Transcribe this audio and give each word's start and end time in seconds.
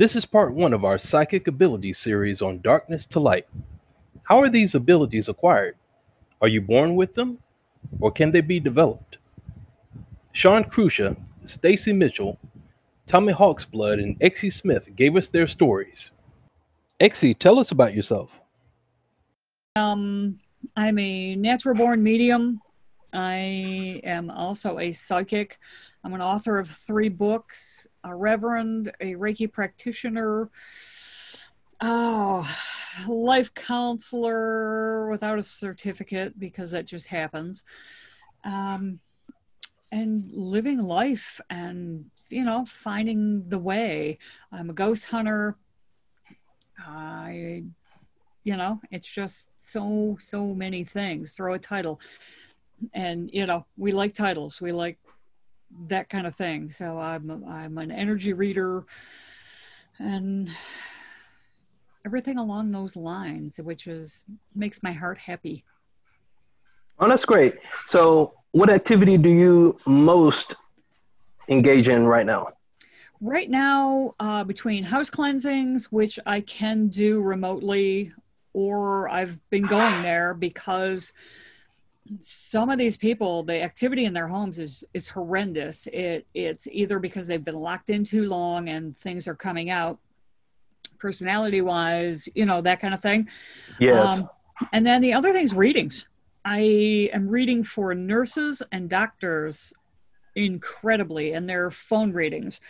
This 0.00 0.16
is 0.16 0.24
part 0.24 0.54
one 0.54 0.72
of 0.72 0.82
our 0.82 0.96
psychic 0.96 1.46
abilities 1.46 1.98
series 1.98 2.40
on 2.40 2.62
darkness 2.62 3.04
to 3.04 3.20
light. 3.20 3.46
How 4.22 4.40
are 4.40 4.48
these 4.48 4.74
abilities 4.74 5.28
acquired? 5.28 5.76
Are 6.40 6.48
you 6.48 6.62
born 6.62 6.94
with 6.94 7.14
them, 7.14 7.36
or 8.00 8.10
can 8.10 8.30
they 8.30 8.40
be 8.40 8.60
developed? 8.60 9.18
Sean 10.32 10.64
Crucia, 10.64 11.18
Stacy 11.44 11.92
Mitchell, 11.92 12.38
Tommy 13.06 13.34
Hawksblood, 13.34 14.02
and 14.02 14.18
Exie 14.20 14.50
Smith 14.50 14.88
gave 14.96 15.16
us 15.16 15.28
their 15.28 15.46
stories. 15.46 16.10
Exie, 16.98 17.38
tell 17.38 17.58
us 17.58 17.70
about 17.70 17.92
yourself. 17.92 18.40
Um, 19.76 20.40
I'm 20.76 20.98
a 20.98 21.36
natural 21.36 21.74
born 21.74 22.02
medium. 22.02 22.62
I 23.12 24.00
am 24.04 24.30
also 24.30 24.78
a 24.78 24.92
psychic. 24.92 25.58
I'm 26.02 26.14
an 26.14 26.22
author 26.22 26.58
of 26.58 26.68
three 26.68 27.10
books, 27.10 27.86
a 28.04 28.14
reverend, 28.14 28.92
a 29.00 29.14
Reiki 29.14 29.50
practitioner, 29.50 30.50
oh, 31.80 32.48
life 33.06 33.52
counselor 33.54 35.10
without 35.10 35.38
a 35.38 35.42
certificate 35.42 36.38
because 36.38 36.70
that 36.70 36.86
just 36.86 37.08
happens. 37.08 37.64
Um, 38.44 39.00
and 39.92 40.30
living 40.32 40.80
life 40.80 41.40
and, 41.50 42.06
you 42.28 42.44
know, 42.44 42.64
finding 42.64 43.48
the 43.48 43.58
way. 43.58 44.18
I'm 44.52 44.70
a 44.70 44.74
ghost 44.74 45.06
hunter. 45.10 45.56
I, 46.78 47.64
you 48.44 48.56
know, 48.56 48.80
it's 48.90 49.12
just 49.12 49.50
so, 49.58 50.16
so 50.20 50.54
many 50.54 50.84
things. 50.84 51.32
Throw 51.32 51.54
a 51.54 51.58
title. 51.58 52.00
And, 52.94 53.30
you 53.32 53.46
know, 53.46 53.66
we 53.76 53.92
like 53.92 54.14
titles. 54.14 54.60
We 54.60 54.72
like 54.72 54.98
that 55.88 56.08
kind 56.08 56.26
of 56.26 56.36
thing. 56.36 56.70
So 56.70 56.98
I'm 56.98 57.44
I'm 57.48 57.78
an 57.78 57.90
energy 57.90 58.32
reader 58.32 58.84
and 59.98 60.50
everything 62.04 62.38
along 62.38 62.70
those 62.72 62.96
lines, 62.96 63.58
which 63.58 63.86
is 63.86 64.24
makes 64.54 64.82
my 64.82 64.92
heart 64.92 65.18
happy. 65.18 65.64
Oh, 66.98 67.08
that's 67.08 67.24
great. 67.24 67.54
So, 67.86 68.34
what 68.52 68.68
activity 68.68 69.16
do 69.16 69.28
you 69.28 69.78
most 69.86 70.56
engage 71.48 71.88
in 71.88 72.06
right 72.06 72.26
now? 72.26 72.48
Right 73.20 73.50
now, 73.50 74.14
uh, 74.18 74.44
between 74.44 74.82
house 74.82 75.10
cleansings, 75.10 75.92
which 75.92 76.18
I 76.26 76.40
can 76.40 76.88
do 76.88 77.20
remotely, 77.20 78.12
or 78.52 79.08
I've 79.08 79.38
been 79.50 79.66
going 79.66 80.02
there 80.02 80.34
because 80.34 81.12
some 82.18 82.70
of 82.70 82.78
these 82.78 82.96
people 82.96 83.42
the 83.42 83.62
activity 83.62 84.04
in 84.04 84.12
their 84.12 84.26
homes 84.26 84.58
is 84.58 84.84
is 84.94 85.08
horrendous. 85.08 85.86
It 85.92 86.26
it's 86.34 86.66
either 86.66 86.98
because 86.98 87.26
they've 87.26 87.44
been 87.44 87.54
locked 87.54 87.90
in 87.90 88.04
too 88.04 88.28
long 88.28 88.68
and 88.68 88.96
things 88.96 89.28
are 89.28 89.34
coming 89.34 89.70
out 89.70 89.98
personality 90.98 91.62
wise 91.62 92.28
you 92.34 92.44
know 92.44 92.60
that 92.62 92.80
kind 92.80 92.94
of 92.94 93.02
thing. 93.02 93.28
Yes. 93.78 94.18
Um, 94.18 94.28
and 94.72 94.84
then 94.84 95.00
the 95.00 95.12
other 95.12 95.32
thing 95.32 95.44
is 95.44 95.54
readings. 95.54 96.06
I 96.44 97.10
am 97.12 97.28
reading 97.28 97.62
for 97.64 97.94
nurses 97.94 98.62
and 98.72 98.88
doctors 98.88 99.72
incredibly 100.34 101.32
and 101.32 101.48
their 101.48 101.70
phone 101.70 102.12
readings. 102.12 102.60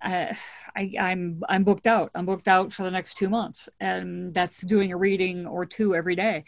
Uh, 0.00 0.32
I, 0.74 0.92
I'm 0.98 1.42
I'm 1.48 1.64
booked 1.64 1.86
out. 1.86 2.10
I'm 2.14 2.24
booked 2.24 2.48
out 2.48 2.72
for 2.72 2.84
the 2.84 2.90
next 2.90 3.14
two 3.14 3.28
months, 3.28 3.68
and 3.80 4.32
that's 4.32 4.62
doing 4.62 4.92
a 4.92 4.96
reading 4.96 5.46
or 5.46 5.66
two 5.66 5.94
every 5.94 6.16
day 6.16 6.44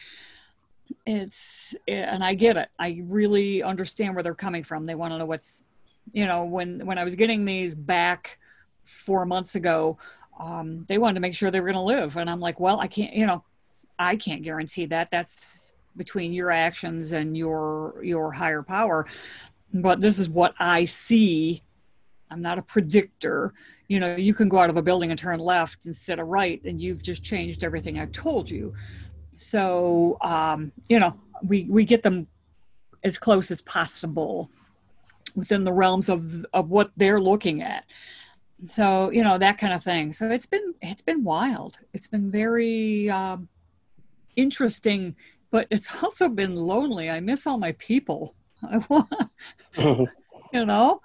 it's 1.05 1.75
and 1.89 2.25
i 2.25 2.34
get 2.34 2.56
it. 2.56 2.69
I 2.79 3.01
really 3.05 3.62
understand 3.62 4.15
where 4.15 4.23
they're 4.23 4.34
coming 4.34 4.62
from. 4.62 4.87
They 4.87 4.95
want 4.95 5.12
to 5.12 5.19
know 5.19 5.27
what's 5.27 5.65
you 6.12 6.27
know 6.27 6.45
when 6.45 6.84
when 6.87 6.98
i 6.98 7.05
was 7.05 7.17
getting 7.17 7.45
these 7.45 7.75
back 7.75 8.39
four 8.84 9.27
months 9.27 9.57
ago 9.57 9.98
um, 10.39 10.84
they 10.86 10.98
wanted 10.98 11.14
to 11.14 11.20
make 11.20 11.35
sure 11.35 11.51
they 11.51 11.61
were 11.61 11.73
going 11.73 11.74
to 11.74 11.80
live. 11.80 12.17
And 12.17 12.29
i'm 12.30 12.41
like 12.41 12.61
well 12.61 12.80
i 12.80 12.86
can't 12.86 13.14
you 13.14 13.27
know 13.27 13.45
i 13.98 14.17
can't 14.17 14.42
guarantee 14.42 14.86
that. 14.86 15.11
That's 15.11 15.74
between 15.97 16.33
your 16.33 16.51
actions 16.51 17.13
and 17.13 17.36
your 17.36 18.01
your 18.03 18.33
higher 18.33 18.63
power. 18.63 19.07
But 19.73 20.01
this 20.01 20.18
is 20.18 20.29
what 20.29 20.55
i 20.58 20.85
see. 20.85 21.63
I'm 22.30 22.42
not 22.42 22.58
a 22.58 22.63
predictor. 22.63 23.53
You 23.89 24.01
know 24.01 24.17
you 24.17 24.35
can 24.35 24.48
go 24.48 24.58
out 24.58 24.70
of 24.70 24.77
a 24.77 24.83
building 24.83 25.11
and 25.11 25.18
turn 25.18 25.39
left 25.39 25.86
instead 25.86 26.18
of 26.18 26.29
right 26.29 26.63
and 26.64 26.80
you've 26.80 27.03
just 27.03 27.23
changed 27.23 27.63
everything 27.63 28.01
i 28.01 28.07
told 28.07 28.51
you 28.51 28.74
so 29.36 30.19
um, 30.23 30.73
you 30.89 30.98
know 30.98 31.14
we 31.42 31.64
we 31.64 31.85
get 31.85 32.02
them 32.02 32.27
as 33.05 33.17
close 33.17 33.51
as 33.51 33.63
possible 33.63 34.51
within 35.36 35.63
the 35.64 35.73
realms 35.73 36.08
of 36.08 36.45
of 36.52 36.70
what 36.70 36.91
they're 36.97 37.20
looking 37.20 37.63
at. 37.63 37.85
So 38.67 39.11
you 39.11 39.23
know 39.23 39.39
that 39.39 39.58
kind 39.58 39.73
of 39.73 39.85
thing. 39.85 40.13
So 40.13 40.30
it's 40.30 40.47
been 40.47 40.74
it's 40.83 41.02
been 41.02 41.23
wild. 41.23 41.79
It's 41.92 42.08
been 42.08 42.30
very 42.30 43.08
um, 43.11 43.48
interesting 44.35 45.14
but 45.51 45.67
it's 45.70 45.91
also 46.03 46.29
been 46.29 46.55
lonely. 46.55 47.11
I 47.11 47.20
miss 47.20 47.47
all 47.47 47.58
my 47.58 47.73
people. 47.73 48.35
You 50.53 50.64
know? 50.64 51.01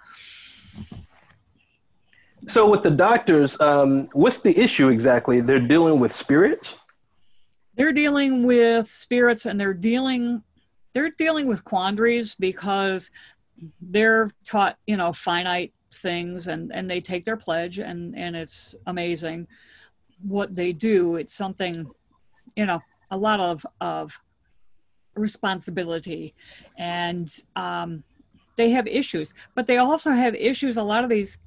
So 2.48 2.70
with 2.70 2.84
the 2.84 2.92
doctors 2.92 3.60
um, 3.60 4.08
what's 4.14 4.40
the 4.40 4.58
issue 4.58 4.90
exactly? 4.90 5.42
They're 5.42 5.60
dealing 5.60 6.00
with 6.00 6.14
spirits 6.14 6.78
they're 7.76 7.94
dealing 7.94 8.46
with 8.46 8.88
spirits 8.88 9.46
and 9.46 9.60
they're 9.60 9.74
dealing 9.74 10.44
they're 10.94 11.12
dealing 11.12 11.48
with 11.48 11.64
quandaries 11.64 12.36
because 12.36 13.12
they're 13.82 14.30
taught 14.46 14.78
you 14.88 14.98
know 14.98 15.14
finite 15.14 15.74
things 15.94 16.48
and 16.48 16.72
and 16.74 16.90
they 16.90 17.00
take 17.00 17.26
their 17.26 17.38
pledge 17.38 17.80
and 17.80 18.18
and 18.18 18.36
it's 18.36 18.76
amazing 18.88 19.48
what 20.24 20.54
they 20.54 20.72
do. 20.72 21.16
It's 21.16 21.34
something 21.34 21.90
you 22.56 22.66
know 22.66 22.82
a 23.12 23.18
lot 23.18 23.40
of 23.40 23.66
of 23.80 24.18
responsibility 25.16 26.34
and 26.78 27.30
um, 27.56 28.04
they 28.56 28.70
have 28.70 28.88
issues 28.88 29.34
but 29.56 29.68
they 29.68 29.78
also 29.78 30.12
have 30.12 30.34
issues 30.36 30.78
a 30.78 30.84
lot 30.84 31.04
of 31.04 31.10
these 31.10 31.38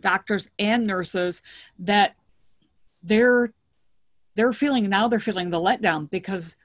doctors 0.00 0.48
and 0.60 0.86
nurses 0.86 1.42
that 1.78 2.14
they're 3.02 3.52
they're 4.34 4.52
feeling 4.52 4.88
now 4.88 5.08
they're 5.08 5.20
feeling 5.20 5.50
the 5.50 5.60
letdown 5.60 6.10
because 6.10 6.56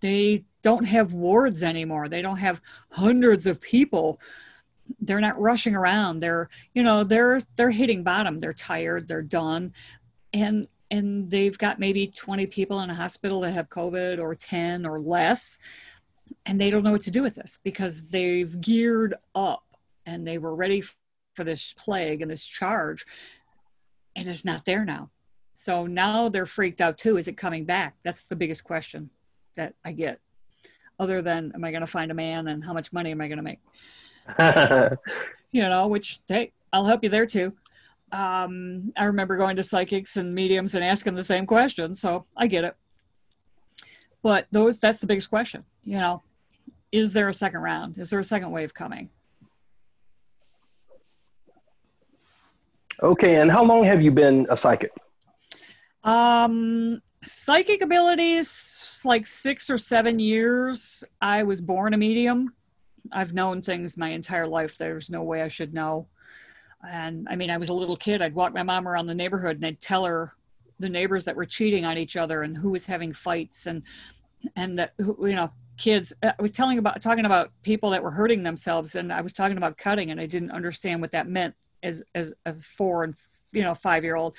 they 0.00 0.44
don't 0.62 0.86
have 0.86 1.12
wards 1.12 1.62
anymore. 1.62 2.08
They 2.08 2.22
don't 2.22 2.38
have 2.38 2.60
hundreds 2.90 3.46
of 3.46 3.60
people. 3.60 4.20
They're 5.00 5.20
not 5.20 5.40
rushing 5.40 5.74
around. 5.74 6.20
They're 6.20 6.48
you 6.74 6.82
know 6.82 7.04
they're 7.04 7.40
they're 7.56 7.70
hitting 7.70 8.02
bottom. 8.02 8.38
They're 8.38 8.52
tired. 8.52 9.08
They're 9.08 9.22
done. 9.22 9.72
And 10.32 10.66
and 10.92 11.30
they've 11.30 11.56
got 11.56 11.80
maybe 11.80 12.06
20 12.06 12.46
people 12.46 12.80
in 12.80 12.90
a 12.90 12.94
hospital 12.94 13.40
that 13.40 13.54
have 13.54 13.68
covid 13.70 14.20
or 14.20 14.34
10 14.34 14.84
or 14.84 15.00
less 15.00 15.58
and 16.44 16.60
they 16.60 16.70
don't 16.70 16.84
know 16.84 16.92
what 16.92 17.00
to 17.00 17.10
do 17.10 17.22
with 17.22 17.34
this 17.34 17.58
because 17.64 18.10
they've 18.10 18.60
geared 18.60 19.14
up 19.34 19.64
and 20.04 20.26
they 20.26 20.38
were 20.38 20.54
ready 20.54 20.82
for 21.34 21.44
this 21.44 21.74
plague 21.78 22.20
and 22.20 22.30
this 22.30 22.44
charge 22.44 23.06
and 24.14 24.28
it's 24.28 24.44
not 24.44 24.64
there 24.66 24.84
now 24.84 25.10
so 25.54 25.86
now 25.86 26.28
they're 26.28 26.46
freaked 26.46 26.80
out 26.80 26.98
too. 26.98 27.16
Is 27.16 27.28
it 27.28 27.36
coming 27.36 27.64
back? 27.64 27.96
That's 28.02 28.22
the 28.24 28.36
biggest 28.36 28.64
question 28.64 29.10
that 29.56 29.74
I 29.84 29.92
get. 29.92 30.20
Other 30.98 31.22
than, 31.22 31.52
am 31.54 31.64
I 31.64 31.70
going 31.70 31.82
to 31.82 31.86
find 31.86 32.10
a 32.10 32.14
man 32.14 32.48
and 32.48 32.64
how 32.64 32.72
much 32.72 32.92
money 32.92 33.10
am 33.10 33.20
I 33.20 33.28
going 33.28 33.38
to 33.38 33.42
make? 33.42 33.60
you 35.52 35.62
know, 35.62 35.88
which, 35.88 36.20
hey, 36.28 36.52
I'll 36.72 36.84
help 36.84 37.02
you 37.02 37.10
there 37.10 37.26
too. 37.26 37.52
Um, 38.12 38.92
I 38.96 39.04
remember 39.04 39.36
going 39.36 39.56
to 39.56 39.62
psychics 39.62 40.16
and 40.16 40.34
mediums 40.34 40.74
and 40.74 40.84
asking 40.84 41.14
the 41.14 41.24
same 41.24 41.46
question. 41.46 41.94
So 41.94 42.26
I 42.36 42.46
get 42.46 42.64
it. 42.64 42.76
But 44.22 44.46
those, 44.52 44.78
that's 44.78 45.00
the 45.00 45.06
biggest 45.06 45.30
question. 45.30 45.64
You 45.82 45.98
know, 45.98 46.22
is 46.92 47.12
there 47.12 47.28
a 47.28 47.34
second 47.34 47.60
round? 47.60 47.98
Is 47.98 48.10
there 48.10 48.20
a 48.20 48.24
second 48.24 48.50
wave 48.50 48.74
coming? 48.74 49.08
Okay. 53.02 53.40
And 53.40 53.50
how 53.50 53.64
long 53.64 53.84
have 53.84 54.02
you 54.02 54.10
been 54.10 54.46
a 54.50 54.56
psychic? 54.56 54.92
Um, 56.04 57.00
psychic 57.22 57.82
abilities, 57.82 59.00
like 59.04 59.26
six 59.26 59.70
or 59.70 59.78
seven 59.78 60.18
years. 60.18 61.04
I 61.20 61.42
was 61.42 61.60
born 61.60 61.94
a 61.94 61.98
medium. 61.98 62.54
I've 63.12 63.34
known 63.34 63.62
things 63.62 63.96
my 63.96 64.10
entire 64.10 64.46
life. 64.46 64.78
There's 64.78 65.10
no 65.10 65.22
way 65.22 65.42
I 65.42 65.48
should 65.48 65.74
know. 65.74 66.06
And 66.88 67.28
I 67.30 67.36
mean, 67.36 67.50
I 67.50 67.58
was 67.58 67.68
a 67.68 67.74
little 67.74 67.96
kid. 67.96 68.22
I'd 68.22 68.34
walk 68.34 68.52
my 68.52 68.62
mom 68.62 68.88
around 68.88 69.06
the 69.06 69.14
neighborhood 69.14 69.56
and 69.56 69.64
I'd 69.64 69.80
tell 69.80 70.04
her 70.04 70.32
the 70.78 70.88
neighbors 70.88 71.24
that 71.24 71.36
were 71.36 71.44
cheating 71.44 71.84
on 71.84 71.96
each 71.96 72.16
other 72.16 72.42
and 72.42 72.56
who 72.56 72.70
was 72.70 72.84
having 72.84 73.12
fights 73.12 73.66
and 73.66 73.82
and 74.56 74.78
that 74.78 74.92
you 74.98 75.34
know 75.34 75.50
kids 75.78 76.12
i 76.22 76.34
was 76.40 76.50
telling 76.50 76.78
about 76.78 77.00
talking 77.00 77.24
about 77.24 77.50
people 77.62 77.88
that 77.90 78.02
were 78.02 78.10
hurting 78.10 78.42
themselves 78.42 78.96
and 78.96 79.12
i 79.12 79.20
was 79.20 79.32
talking 79.32 79.56
about 79.56 79.78
cutting 79.78 80.10
and 80.10 80.20
i 80.20 80.26
didn't 80.26 80.50
understand 80.50 81.00
what 81.00 81.12
that 81.12 81.28
meant 81.28 81.54
as 81.82 82.02
as 82.14 82.32
a 82.46 82.54
four 82.54 83.04
and 83.04 83.14
you 83.52 83.62
know 83.62 83.74
five 83.74 84.02
year 84.02 84.16
old 84.16 84.36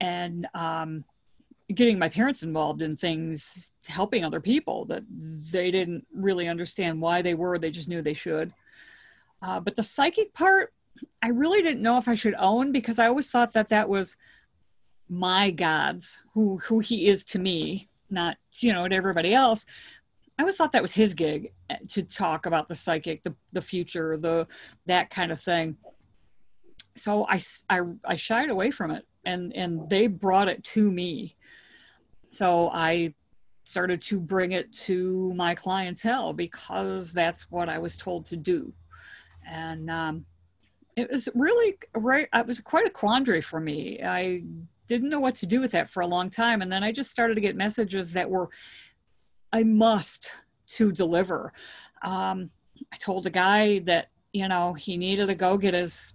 and 0.00 0.46
um, 0.54 1.04
getting 1.74 1.98
my 1.98 2.08
parents 2.08 2.42
involved 2.42 2.82
in 2.82 2.96
things, 2.96 3.72
helping 3.86 4.24
other 4.24 4.40
people 4.40 4.84
that 4.86 5.02
they 5.52 5.70
didn't 5.70 6.06
really 6.14 6.48
understand 6.48 7.00
why 7.00 7.22
they 7.22 7.34
were, 7.34 7.58
they 7.58 7.70
just 7.70 7.88
knew 7.88 8.00
they 8.00 8.14
should. 8.14 8.52
Uh, 9.42 9.60
but 9.60 9.76
the 9.76 9.82
psychic 9.82 10.32
part, 10.34 10.72
I 11.22 11.28
really 11.28 11.62
didn't 11.62 11.82
know 11.82 11.98
if 11.98 12.08
I 12.08 12.14
should 12.14 12.34
own 12.38 12.72
because 12.72 12.98
I 12.98 13.06
always 13.06 13.28
thought 13.28 13.52
that 13.52 13.68
that 13.68 13.88
was 13.88 14.16
my 15.08 15.50
God's 15.50 16.20
who 16.34 16.58
who 16.58 16.80
he 16.80 17.08
is 17.08 17.24
to 17.26 17.38
me, 17.38 17.88
not 18.10 18.36
you 18.60 18.72
know 18.72 18.86
to 18.86 18.94
everybody 18.94 19.34
else. 19.34 19.64
I 20.38 20.42
always 20.42 20.56
thought 20.56 20.72
that 20.72 20.82
was 20.82 20.92
his 20.92 21.14
gig 21.14 21.52
eh, 21.70 21.76
to 21.88 22.02
talk 22.02 22.46
about 22.46 22.68
the 22.68 22.74
psychic, 22.74 23.22
the 23.22 23.34
the 23.52 23.62
future, 23.62 24.16
the 24.16 24.46
that 24.86 25.10
kind 25.10 25.32
of 25.32 25.40
thing. 25.40 25.76
So 26.94 27.26
I 27.28 27.40
I, 27.70 27.80
I 28.04 28.16
shied 28.16 28.50
away 28.50 28.70
from 28.70 28.90
it, 28.90 29.06
and 29.28 29.42
and 29.54 29.88
they 29.88 30.06
brought 30.06 30.48
it 30.48 30.60
to 30.74 30.90
me. 30.90 31.36
So 32.30 32.70
I 32.70 33.14
started 33.64 34.00
to 34.10 34.18
bring 34.18 34.52
it 34.52 34.72
to 34.88 35.32
my 35.34 35.54
clientele 35.54 36.32
because 36.32 37.12
that's 37.12 37.42
what 37.50 37.68
I 37.68 37.78
was 37.78 37.96
told 37.96 38.26
to 38.26 38.36
do, 38.36 38.72
and 39.46 39.90
um, 39.90 40.24
it 40.96 41.10
was 41.10 41.28
really 41.34 41.70
right. 41.94 42.28
It 42.34 42.46
was 42.46 42.60
quite 42.60 42.86
a 42.86 42.90
quandary 42.90 43.42
for 43.50 43.60
me. 43.60 44.00
I 44.02 44.42
didn't 44.88 45.10
know 45.10 45.20
what 45.20 45.36
to 45.36 45.46
do 45.46 45.60
with 45.60 45.70
that 45.72 45.90
for 45.90 46.00
a 46.00 46.06
long 46.06 46.30
time. 46.30 46.62
And 46.62 46.72
then 46.72 46.82
I 46.82 46.90
just 46.90 47.10
started 47.10 47.34
to 47.34 47.40
get 47.40 47.54
messages 47.54 48.12
that 48.12 48.28
were, 48.28 48.48
I 49.52 49.62
must 49.62 50.32
to 50.68 50.90
deliver. 50.90 51.52
Um, 52.02 52.50
I 52.92 52.96
told 52.96 53.26
a 53.26 53.30
guy 53.30 53.80
that, 53.80 54.08
you 54.32 54.48
know, 54.48 54.72
he 54.72 54.96
needed 54.96 55.26
to 55.26 55.34
go 55.34 55.58
get 55.58 55.74
his, 55.74 56.14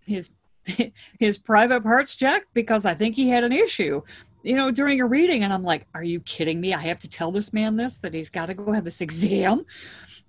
his, 0.00 0.32
his 1.18 1.38
private 1.38 1.82
parts 1.82 2.16
checked 2.16 2.52
because 2.54 2.84
I 2.84 2.94
think 2.94 3.14
he 3.14 3.28
had 3.28 3.44
an 3.44 3.52
issue, 3.52 4.02
you 4.42 4.56
know, 4.56 4.70
during 4.70 5.00
a 5.00 5.06
reading. 5.06 5.42
And 5.44 5.52
I'm 5.52 5.62
like, 5.62 5.86
are 5.94 6.04
you 6.04 6.20
kidding 6.20 6.60
me? 6.60 6.74
I 6.74 6.80
have 6.80 7.00
to 7.00 7.08
tell 7.08 7.30
this 7.30 7.52
man 7.52 7.76
this, 7.76 7.98
that 7.98 8.14
he's 8.14 8.30
got 8.30 8.46
to 8.46 8.54
go 8.54 8.72
have 8.72 8.84
this 8.84 9.00
exam. 9.00 9.66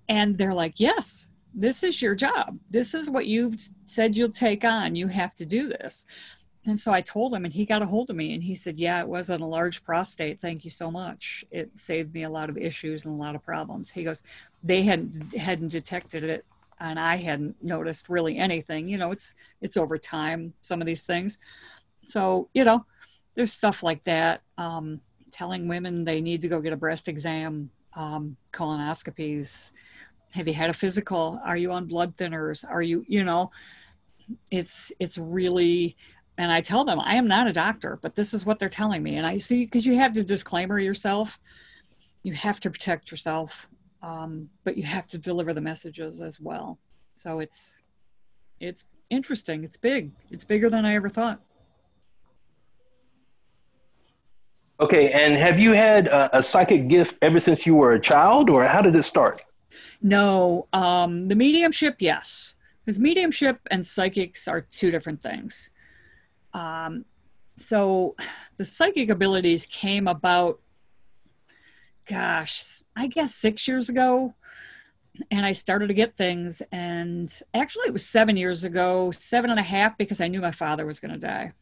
And 0.08 0.38
they're 0.38 0.54
like, 0.54 0.74
yes, 0.78 1.28
this 1.54 1.82
is 1.82 2.00
your 2.00 2.14
job. 2.14 2.58
This 2.70 2.94
is 2.94 3.10
what 3.10 3.26
you've 3.26 3.56
said 3.84 4.16
you'll 4.16 4.30
take 4.30 4.64
on. 4.64 4.94
You 4.94 5.08
have 5.08 5.34
to 5.36 5.46
do 5.46 5.68
this. 5.68 6.06
And 6.66 6.78
so 6.78 6.92
I 6.92 7.00
told 7.00 7.32
him, 7.32 7.44
and 7.44 7.54
he 7.54 7.64
got 7.64 7.82
a 7.82 7.86
hold 7.86 8.10
of 8.10 8.16
me 8.16 8.34
and 8.34 8.42
he 8.42 8.54
said, 8.54 8.78
Yeah, 8.78 9.00
it 9.00 9.08
wasn't 9.08 9.42
a 9.42 9.46
large 9.46 9.82
prostate. 9.82 10.40
Thank 10.40 10.64
you 10.64 10.70
so 10.70 10.90
much. 10.90 11.44
It 11.50 11.76
saved 11.78 12.12
me 12.12 12.24
a 12.24 12.30
lot 12.30 12.50
of 12.50 12.58
issues 12.58 13.04
and 13.04 13.18
a 13.18 13.22
lot 13.22 13.34
of 13.34 13.42
problems. 13.42 13.90
He 13.90 14.04
goes, 14.04 14.22
They 14.62 14.82
hadn't 14.82 15.34
hadn't 15.34 15.68
detected 15.68 16.24
it 16.24 16.44
and 16.80 16.98
I 16.98 17.16
hadn't 17.16 17.62
noticed 17.62 18.08
really 18.08 18.36
anything. 18.36 18.88
You 18.88 18.98
know, 18.98 19.10
it's 19.12 19.34
it's 19.60 19.76
over 19.76 19.98
time, 19.98 20.52
some 20.62 20.80
of 20.80 20.86
these 20.86 21.02
things. 21.02 21.38
So, 22.06 22.48
you 22.54 22.64
know, 22.64 22.84
there's 23.34 23.52
stuff 23.52 23.82
like 23.82 24.04
that. 24.04 24.42
Um, 24.56 25.00
telling 25.30 25.68
women 25.68 26.04
they 26.04 26.20
need 26.20 26.40
to 26.42 26.48
go 26.48 26.60
get 26.60 26.72
a 26.72 26.76
breast 26.76 27.08
exam, 27.08 27.70
um, 27.94 28.36
colonoscopies. 28.52 29.72
Have 30.32 30.48
you 30.48 30.54
had 30.54 30.70
a 30.70 30.74
physical? 30.74 31.40
Are 31.44 31.56
you 31.56 31.72
on 31.72 31.86
blood 31.86 32.16
thinners? 32.16 32.64
Are 32.68 32.82
you, 32.82 33.04
you 33.08 33.24
know, 33.24 33.50
it's 34.50 34.92
it's 34.98 35.18
really 35.18 35.96
and 36.38 36.52
I 36.52 36.60
tell 36.60 36.84
them 36.84 37.00
I 37.00 37.16
am 37.16 37.26
not 37.26 37.48
a 37.48 37.52
doctor, 37.52 37.98
but 38.00 38.14
this 38.14 38.32
is 38.32 38.46
what 38.46 38.58
they're 38.58 38.68
telling 38.68 39.02
me. 39.02 39.16
And 39.16 39.26
I 39.26 39.38
see 39.38 39.64
because 39.64 39.84
you 39.84 39.96
have 39.96 40.12
to 40.14 40.22
disclaimer 40.22 40.78
yourself, 40.78 41.38
you 42.22 42.32
have 42.34 42.60
to 42.60 42.70
protect 42.70 43.10
yourself, 43.10 43.68
um, 44.02 44.48
but 44.64 44.76
you 44.76 44.84
have 44.84 45.06
to 45.08 45.18
deliver 45.18 45.52
the 45.52 45.60
messages 45.60 46.20
as 46.20 46.40
well. 46.40 46.78
So 47.14 47.40
it's 47.40 47.82
it's 48.60 48.84
interesting. 49.10 49.64
It's 49.64 49.76
big. 49.76 50.10
It's 50.30 50.44
bigger 50.44 50.70
than 50.70 50.84
I 50.84 50.94
ever 50.94 51.08
thought. 51.08 51.40
Okay, 54.80 55.10
and 55.10 55.34
have 55.34 55.58
you 55.58 55.72
had 55.72 56.06
a, 56.06 56.38
a 56.38 56.42
psychic 56.42 56.86
gift 56.86 57.16
ever 57.20 57.40
since 57.40 57.66
you 57.66 57.74
were 57.74 57.94
a 57.94 58.00
child, 58.00 58.48
or 58.48 58.64
how 58.64 58.80
did 58.80 58.94
it 58.94 59.02
start? 59.02 59.42
No, 60.00 60.68
um, 60.72 61.26
the 61.26 61.34
mediumship, 61.34 61.96
yes, 61.98 62.54
because 62.84 63.00
mediumship 63.00 63.58
and 63.72 63.84
psychics 63.84 64.46
are 64.46 64.60
two 64.60 64.92
different 64.92 65.20
things. 65.20 65.70
Um, 66.54 67.04
so 67.56 68.14
the 68.56 68.64
psychic 68.64 69.10
abilities 69.10 69.66
came 69.66 70.06
about, 70.06 70.60
gosh, 72.08 72.82
I 72.96 73.06
guess 73.06 73.34
six 73.34 73.68
years 73.68 73.88
ago. 73.88 74.34
And 75.30 75.44
I 75.44 75.52
started 75.52 75.88
to 75.88 75.94
get 75.94 76.16
things. 76.16 76.62
And 76.70 77.32
actually, 77.52 77.88
it 77.88 77.92
was 77.92 78.08
seven 78.08 78.36
years 78.36 78.64
ago, 78.64 79.10
seven 79.10 79.50
and 79.50 79.58
a 79.58 79.64
half, 79.64 79.98
because 79.98 80.20
I 80.20 80.28
knew 80.28 80.40
my 80.40 80.52
father 80.52 80.86
was 80.86 81.00
going 81.00 81.12
to 81.12 81.18
die. 81.18 81.52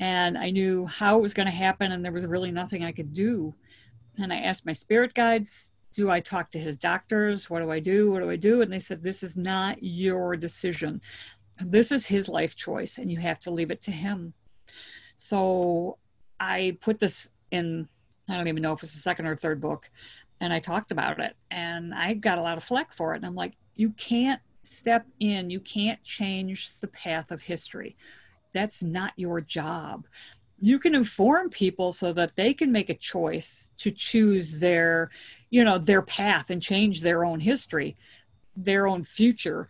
And 0.00 0.36
I 0.36 0.50
knew 0.50 0.86
how 0.86 1.18
it 1.18 1.22
was 1.22 1.34
going 1.34 1.46
to 1.46 1.52
happen, 1.52 1.92
and 1.92 2.04
there 2.04 2.10
was 2.10 2.26
really 2.26 2.50
nothing 2.50 2.84
I 2.84 2.90
could 2.90 3.12
do. 3.12 3.54
And 4.18 4.32
I 4.32 4.38
asked 4.38 4.66
my 4.66 4.72
spirit 4.72 5.14
guides, 5.14 5.70
do 5.94 6.10
I 6.10 6.20
talk 6.20 6.50
to 6.50 6.58
his 6.58 6.76
doctors? 6.76 7.48
What 7.48 7.60
do 7.60 7.70
I 7.70 7.78
do? 7.78 8.10
What 8.10 8.20
do 8.20 8.30
I 8.30 8.36
do? 8.36 8.62
And 8.62 8.72
they 8.72 8.80
said, 8.80 9.02
This 9.02 9.22
is 9.22 9.36
not 9.36 9.76
your 9.82 10.36
decision 10.36 11.00
this 11.60 11.92
is 11.92 12.06
his 12.06 12.28
life 12.28 12.54
choice 12.54 12.98
and 12.98 13.10
you 13.10 13.18
have 13.18 13.38
to 13.40 13.50
leave 13.50 13.70
it 13.70 13.82
to 13.82 13.90
him 13.90 14.32
so 15.16 15.98
i 16.40 16.76
put 16.80 16.98
this 16.98 17.30
in 17.50 17.88
i 18.28 18.36
don't 18.36 18.48
even 18.48 18.62
know 18.62 18.72
if 18.72 18.82
it's 18.82 18.92
the 18.92 18.98
second 18.98 19.26
or 19.26 19.36
third 19.36 19.60
book 19.60 19.90
and 20.40 20.52
i 20.52 20.58
talked 20.58 20.92
about 20.92 21.20
it 21.20 21.36
and 21.50 21.94
i 21.94 22.14
got 22.14 22.38
a 22.38 22.42
lot 22.42 22.56
of 22.56 22.64
flack 22.64 22.92
for 22.92 23.14
it 23.14 23.16
and 23.16 23.26
i'm 23.26 23.34
like 23.34 23.54
you 23.76 23.90
can't 23.90 24.40
step 24.62 25.06
in 25.20 25.50
you 25.50 25.60
can't 25.60 26.02
change 26.02 26.78
the 26.80 26.88
path 26.88 27.30
of 27.30 27.42
history. 27.42 27.96
That's 28.52 28.82
not 28.82 29.12
your 29.16 29.40
job. 29.40 30.06
You 30.60 30.78
can 30.78 30.94
inform 30.94 31.50
people 31.50 31.92
so 31.92 32.12
that 32.12 32.36
they 32.36 32.54
can 32.54 32.70
make 32.70 32.88
a 32.88 32.94
choice 32.94 33.70
to 33.78 33.90
choose 33.90 34.52
their 34.52 35.10
you 35.50 35.64
know 35.64 35.78
their 35.78 36.02
path 36.02 36.50
and 36.50 36.62
change 36.62 37.00
their 37.00 37.24
own 37.24 37.40
history 37.40 37.96
their 38.54 38.86
own 38.86 39.02
future 39.02 39.68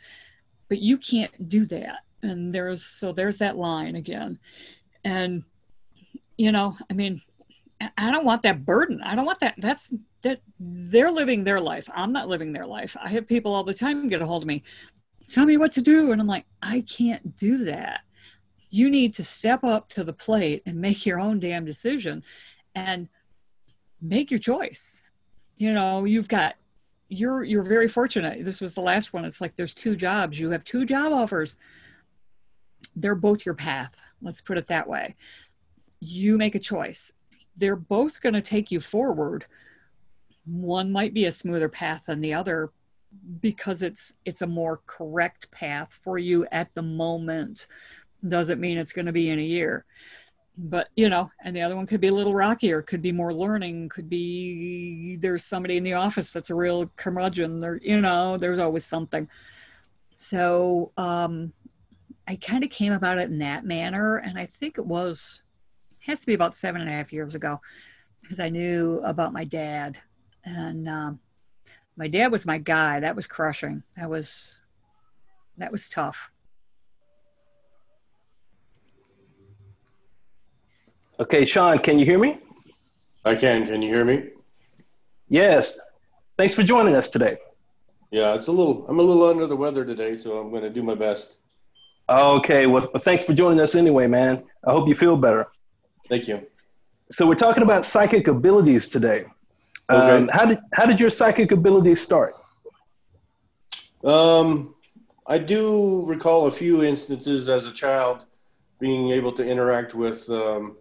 but 0.69 0.81
you 0.81 0.97
can't 0.97 1.49
do 1.49 1.67
that. 1.67 1.99
And 2.23 2.55
there's 2.55 2.83
so 2.83 3.13
there's 3.13 3.39
that 3.39 3.57
line 3.57 3.95
again. 3.95 4.39
And 5.05 5.45
you 6.39 6.51
know 6.51 6.77
i 6.91 6.95
mean 6.95 7.21
i 7.97 8.11
don't 8.11 8.25
want 8.25 8.43
that 8.43 8.65
burden 8.65 9.01
i 9.05 9.15
don't 9.15 9.27
want 9.27 9.41
that 9.41 9.55
that's 9.59 9.93
that 10.23 10.41
they're 10.59 11.11
living 11.11 11.45
their 11.45 11.61
life 11.61 11.89
i'm 11.95 12.13
not 12.13 12.29
living 12.29 12.53
their 12.53 12.67
life 12.67 12.97
i 13.03 13.09
have 13.09 13.27
people 13.27 13.55
all 13.55 13.65
the 13.65 13.75
time 13.75 14.09
get 14.09 14.23
a 14.23 14.27
hold 14.27 14.43
of 14.43 14.47
me 14.47 14.63
tell 15.29 15.47
me 15.47 15.57
what 15.57 15.73
to 15.73 15.83
do 15.83 16.13
and 16.13 16.21
i'm 16.21 16.27
like 16.27 16.47
i 16.63 16.81
can't 16.83 17.37
do 17.37 17.65
that 17.65 18.01
you 18.71 18.89
need 18.89 19.13
to 19.15 19.25
step 19.25 19.65
up 19.65 19.89
to 19.89 20.03
the 20.03 20.13
plate 20.13 20.63
and 20.67 20.81
make 20.81 21.05
your 21.05 21.21
own 21.21 21.39
damn 21.39 21.65
decision 21.65 22.23
and 22.75 23.09
make 24.01 24.31
your 24.31 24.41
choice 24.41 25.03
you 25.57 25.73
know 25.73 26.05
you've 26.05 26.29
got 26.29 26.55
you're 27.13 27.45
you're 27.45 27.63
very 27.63 27.89
fortunate. 27.89 28.43
This 28.45 28.61
was 28.61 28.75
the 28.75 28.81
last 28.81 29.13
one. 29.13 29.25
It's 29.25 29.41
like 29.41 29.55
there's 29.55 29.75
two 29.75 29.95
jobs. 29.95 30.41
You 30.41 30.51
have 30.51 30.65
two 30.65 30.87
job 30.87 31.13
offers. 31.13 31.57
They're 32.97 33.15
both 33.15 33.45
your 33.45 33.55
path. 33.55 34.01
Let's 34.23 34.41
put 34.41 34.57
it 34.57 34.67
that 34.69 34.89
way. 34.89 35.15
You 36.01 36.39
make 36.39 36.55
a 36.55 36.59
choice. 36.59 37.13
They're 37.57 37.77
both 37.77 38.21
going 38.21 38.35
to 38.35 38.43
take 38.43 38.71
you 38.71 38.81
forward. 38.81 39.47
One 40.45 40.91
might 40.91 41.15
be 41.15 41.27
a 41.27 41.33
smoother 41.33 41.69
path 41.69 42.07
than 42.07 42.21
the 42.21 42.35
other 42.35 42.71
because 43.41 43.83
it's 43.83 44.15
it's 44.25 44.43
a 44.43 44.47
more 44.47 44.81
correct 44.87 45.51
path 45.51 46.01
for 46.03 46.19
you 46.19 46.47
at 46.51 46.75
the 46.75 46.83
moment. 46.83 47.67
Doesn't 48.27 48.61
mean 48.61 48.79
it's 48.79 48.93
going 48.93 49.07
to 49.07 49.13
be 49.13 49.29
in 49.31 49.39
a 49.39 49.43
year 49.43 49.85
but 50.57 50.89
you 50.97 51.09
know 51.09 51.31
and 51.45 51.57
the 51.57 51.63
other 51.63 51.77
one 51.77 51.87
could 51.87 52.01
be 52.01 52.09
a 52.09 52.15
little 52.15 52.35
rockier 52.35 52.83
could 52.83 53.01
be 53.01 53.13
more 53.13 53.33
learning 53.33 53.89
could 53.89 54.09
be 54.09 55.17
there's 55.21 55.45
somebody 55.45 55.77
in 55.77 55.83
the 55.83 55.95
office 55.95 56.31
that's 56.31 56.51
a 56.51 56.55
real 56.55 56.91
curmudgeon 56.97 57.59
there 57.59 57.81
you 57.83 58.01
know 58.01 58.37
there's 58.37 58.59
always 58.59 58.85
something 58.85 59.29
so 60.17 60.93
um 60.99 61.53
i 62.29 62.37
kind 62.37 62.63
of 62.63 62.71
came 62.71 62.93
about 62.93 63.19
it 63.19 63.31
in 63.31 63.39
that 63.39 63.65
manner 63.65 64.19
and 64.19 64.39
i 64.39 64.45
think 64.45 64.77
it 64.77 64.87
was 64.87 65.42
has 66.07 66.21
to 66.21 66.27
be 66.27 66.35
about 66.35 66.55
seven 66.55 66.81
and 66.81 66.91
a 66.91 66.93
half 66.93 67.13
years 67.13 67.35
ago 67.35 67.61
because 68.21 68.41
i 68.41 68.49
knew 68.49 69.01
about 69.05 69.33
my 69.33 69.45
dad 69.45 69.97
and 70.45 70.89
um 70.89 71.19
my 71.97 72.09
dad 72.09 72.33
was 72.33 72.47
my 72.47 72.59
guy 72.59 73.01
that 73.01 73.17
was 73.17 73.27
crushing 73.27 73.83
that 73.97 74.09
was 74.09 74.59
that 75.59 75.73
was 75.73 75.89
tough 75.89 76.33
Okay, 81.23 81.45
Sean, 81.45 81.79
can 81.79 82.01
you 82.01 82.05
hear 82.05 82.19
me? 82.19 82.39
I 83.25 83.37
can. 83.37 83.65
Can 83.65 83.81
you 83.81 83.95
hear 83.95 84.05
me? 84.05 84.31
Yes. 85.29 85.79
Thanks 86.37 86.53
for 86.53 86.65
joining 86.65 86.97
us 86.97 87.09
today. 87.09 87.37
Yeah, 88.11 88.35
it's 88.35 88.49
a 88.49 88.53
little. 88.53 88.87
I'm 88.89 88.99
a 88.99 89.03
little 89.03 89.29
under 89.29 89.47
the 89.47 89.55
weather 89.55 89.85
today, 89.85 90.17
so 90.17 90.39
I'm 90.39 90.51
going 90.51 90.65
to 90.65 90.71
do 90.71 90.83
my 90.83 90.97
best. 90.97 91.39
Okay. 92.09 92.67
Well, 92.67 92.89
thanks 93.05 93.23
for 93.23 93.35
joining 93.35 93.61
us 93.61 93.77
anyway, 93.77 94.09
man. 94.09 94.43
I 94.67 94.73
hope 94.73 94.89
you 94.89 94.97
feel 94.97 95.17
better. 95.17 95.47
Thank 96.09 96.29
you. 96.29 96.47
So 97.11 97.27
we're 97.27 97.35
talking 97.35 97.63
about 97.63 97.85
psychic 97.85 98.29
abilities 98.29 98.89
today. 98.89 99.27
Okay. 99.91 100.17
Um, 100.17 100.29
how 100.33 100.45
did 100.47 100.59
how 100.73 100.87
did 100.87 101.01
your 101.01 101.11
psychic 101.11 101.53
abilities 101.53 102.01
start? 102.01 102.35
Um, 104.05 104.75
I 105.27 105.39
do 105.39 106.05
recall 106.07 106.47
a 106.47 106.51
few 106.51 106.83
instances 106.83 107.49
as 107.49 107.67
a 107.67 107.73
child 107.73 108.27
being 108.81 109.11
able 109.11 109.33
to 109.33 109.47
interact 109.47 109.95
with 109.95 110.29
um, 110.31 110.77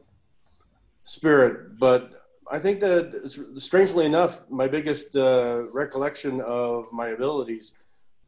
spirit. 1.04 1.78
But 1.78 2.14
I 2.52 2.60
think 2.60 2.80
that, 2.80 3.54
strangely 3.56 4.06
enough, 4.06 4.50
my 4.50 4.68
biggest 4.68 5.16
uh, 5.16 5.68
recollection 5.72 6.42
of 6.42 6.92
my 6.92 7.10
abilities 7.10 7.74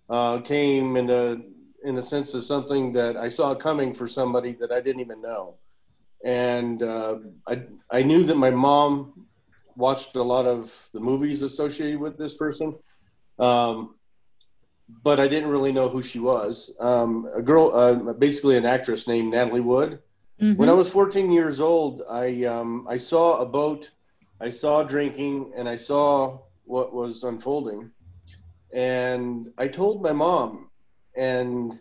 uh, 0.09 0.39
came 0.41 0.95
in 0.95 1.07
the 1.07 1.43
in 1.83 1.95
the 1.95 2.03
sense 2.03 2.33
of 2.33 2.43
something 2.45 2.93
that 2.93 3.17
I 3.17 3.27
saw 3.27 3.53
coming 3.53 3.93
for 3.93 4.07
somebody 4.07 4.53
that 4.53 4.71
I 4.71 4.79
didn't 4.79 5.01
even 5.01 5.21
know. 5.21 5.55
And 6.23 6.81
uh, 6.81 7.19
I, 7.47 7.63
I 7.91 8.01
knew 8.01 8.23
that 8.23 8.37
my 8.37 8.49
mom 8.49 9.27
watched 9.75 10.15
a 10.15 10.23
lot 10.23 10.45
of 10.45 10.87
the 10.93 10.99
movies 10.99 11.41
associated 11.41 11.99
with 11.99 12.17
this 12.17 12.33
person. 12.33 12.75
Um, 13.39 13.95
but 15.03 15.19
I 15.19 15.27
didn't 15.27 15.49
really 15.49 15.71
know 15.71 15.89
who 15.89 16.03
she 16.03 16.19
was. 16.19 16.71
Um, 16.79 17.27
a 17.33 17.41
girl, 17.41 17.71
uh, 17.73 18.13
basically 18.13 18.57
an 18.57 18.65
actress 18.65 19.07
named 19.07 19.31
Natalie 19.31 19.61
Wood. 19.61 19.99
Mm-hmm. 20.41 20.57
When 20.57 20.69
I 20.69 20.73
was 20.73 20.91
14 20.91 21.31
years 21.31 21.59
old, 21.59 22.03
I 22.09 22.43
um, 22.43 22.85
I 22.89 22.97
saw 22.97 23.39
a 23.39 23.45
boat, 23.45 23.91
I 24.41 24.49
saw 24.49 24.83
drinking, 24.83 25.53
and 25.55 25.69
I 25.69 25.75
saw 25.75 26.39
what 26.65 26.93
was 26.93 27.23
unfolding, 27.23 27.91
and 28.73 29.51
I 29.57 29.67
told 29.67 30.01
my 30.01 30.11
mom, 30.11 30.69
and 31.15 31.79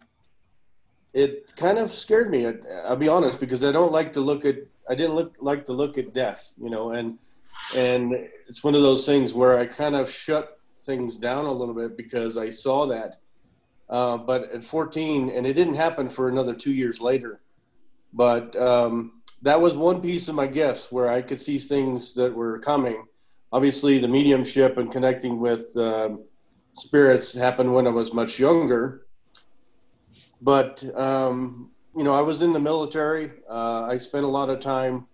it 1.13 1.53
kind 1.57 1.79
of 1.79 1.91
scared 1.91 2.31
me. 2.31 2.47
I'll 2.85 2.97
be 2.97 3.09
honest 3.09 3.39
because 3.39 3.65
I 3.65 3.73
don't 3.73 3.93
like 3.93 4.13
to 4.15 4.21
look 4.21 4.45
at 4.45 4.57
I 4.89 4.95
didn't 4.95 5.15
look 5.15 5.37
like 5.41 5.65
to 5.67 5.73
look 5.73 5.99
at 5.99 6.13
death, 6.13 6.51
you 6.61 6.71
know, 6.71 6.93
and 6.93 7.19
and 7.75 8.13
it's 8.49 8.65
one 8.65 8.75
of 8.75 8.83
those 8.83 9.07
things 9.07 9.35
where 9.35 9.59
I 9.59 9.67
kind 9.67 9.95
of 9.95 10.11
shut 10.11 10.59
things 10.81 11.17
down 11.17 11.45
a 11.45 11.53
little 11.53 11.75
bit 11.75 11.97
because 11.97 12.37
I 12.37 12.51
saw 12.51 12.87
that. 12.87 13.17
Uh, 13.89 14.17
but 14.17 14.51
at 14.53 14.65
14, 14.65 15.31
and 15.31 15.47
it 15.47 15.53
didn't 15.53 15.75
happen 15.75 16.09
for 16.09 16.29
another 16.29 16.55
two 16.55 16.73
years 16.73 17.01
later. 17.01 17.41
But 18.13 18.57
um, 18.57 19.23
that 19.43 19.61
was 19.61 19.77
one 19.77 20.01
piece 20.01 20.29
of 20.29 20.35
my 20.35 20.47
gifts 20.47 20.91
where 20.91 21.09
I 21.09 21.23
could 21.23 21.41
see 21.41 21.59
things 21.59 22.15
that 22.15 22.35
were 22.35 22.59
coming. 22.59 23.05
Obviously, 23.53 23.99
the 23.99 24.09
mediumship 24.09 24.79
and 24.79 24.91
connecting 24.91 25.39
with 25.41 25.77
uh, 25.77 26.11
spirits 26.73 27.35
happened 27.35 27.73
when 27.73 27.87
I 27.87 27.91
was 27.91 28.15
much 28.15 28.39
younger. 28.39 29.02
But 30.43 30.85
um, 30.95 31.71
you 31.97 32.05
know, 32.05 32.13
I 32.13 32.21
was 32.21 32.43
in 32.43 32.53
the 32.53 32.61
military. 32.61 33.31
Uh, 33.49 33.87
I 33.89 33.97
spent 33.97 34.25
a 34.25 34.29
lot 34.29 34.51
of 34.51 34.61
time 34.61 35.07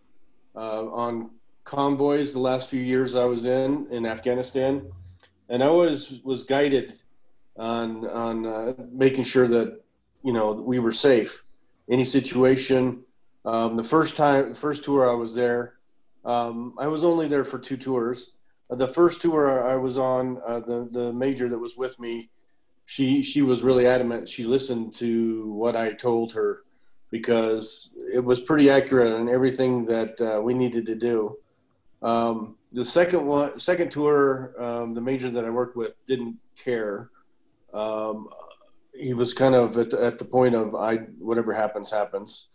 uh, 0.57 0.87
on 0.91 1.31
convoys 1.65 2.33
the 2.33 2.41
last 2.41 2.71
few 2.71 2.81
years 2.81 3.15
I 3.15 3.27
was 3.27 3.45
in 3.45 3.87
in 3.91 4.07
Afghanistan 4.07 4.91
and 5.49 5.63
I 5.63 5.67
always 5.67 6.21
was 6.25 6.43
guided 6.43 6.95
on 7.57 8.07
on 8.07 8.47
uh, 8.47 8.75
making 8.93 9.25
sure 9.25 9.49
that 9.49 9.81
you 10.23 10.33
know 10.33 10.53
we 10.53 10.79
were 10.79 10.93
safe. 10.93 11.45
Any 11.91 12.05
situation. 12.05 13.03
Um, 13.45 13.77
the 13.77 13.85
first 13.85 14.15
time, 14.15 14.53
first 14.53 14.85
tour 14.85 15.09
I 15.09 15.15
was 15.15 15.35
there, 15.35 15.75
um, 16.25 16.75
I 16.79 16.87
was 16.87 17.03
only 17.03 17.29
there 17.29 17.45
for 17.45 17.59
two 17.59 17.79
tours. 17.79 18.33
The 18.69 18.89
first 18.89 19.23
tour 19.23 19.67
I 19.67 19.77
was 19.77 19.97
on, 19.97 20.43
uh, 20.47 20.61
the 20.61 20.89
the 20.91 21.13
major 21.13 21.49
that 21.49 21.59
was 21.59 21.77
with 21.77 21.99
me, 21.99 22.31
she 22.89 23.21
she 23.21 23.43
was 23.43 23.63
really 23.63 23.87
adamant. 23.87 24.27
She 24.27 24.45
listened 24.45 24.95
to 24.95 25.53
what 25.53 25.77
I 25.77 25.93
told 25.93 26.33
her 26.33 26.63
because 27.11 27.91
it 28.11 28.25
was 28.25 28.41
pretty 28.41 28.71
accurate 28.71 29.13
on 29.13 29.29
everything 29.29 29.85
that 29.85 30.19
uh, 30.23 30.41
we 30.41 30.55
needed 30.55 30.87
to 30.87 30.95
do. 30.95 31.37
Um, 32.01 32.57
the 32.73 32.83
second 32.83 33.27
one, 33.27 33.59
second 33.59 33.91
tour, 33.91 34.55
um, 34.59 34.95
the 34.95 35.03
major 35.03 35.31
that 35.31 35.45
I 35.45 35.51
worked 35.51 35.77
with 35.77 36.03
didn't 36.07 36.39
care. 36.57 37.11
Um, 37.75 38.29
he 38.95 39.13
was 39.13 39.35
kind 39.35 39.55
of 39.55 39.77
at 39.77 39.91
the, 39.91 40.03
at 40.03 40.19
the 40.19 40.25
point 40.25 40.55
of 40.55 40.75
I 40.75 40.97
whatever 41.19 41.53
happens 41.53 41.91
happens. 41.91 42.49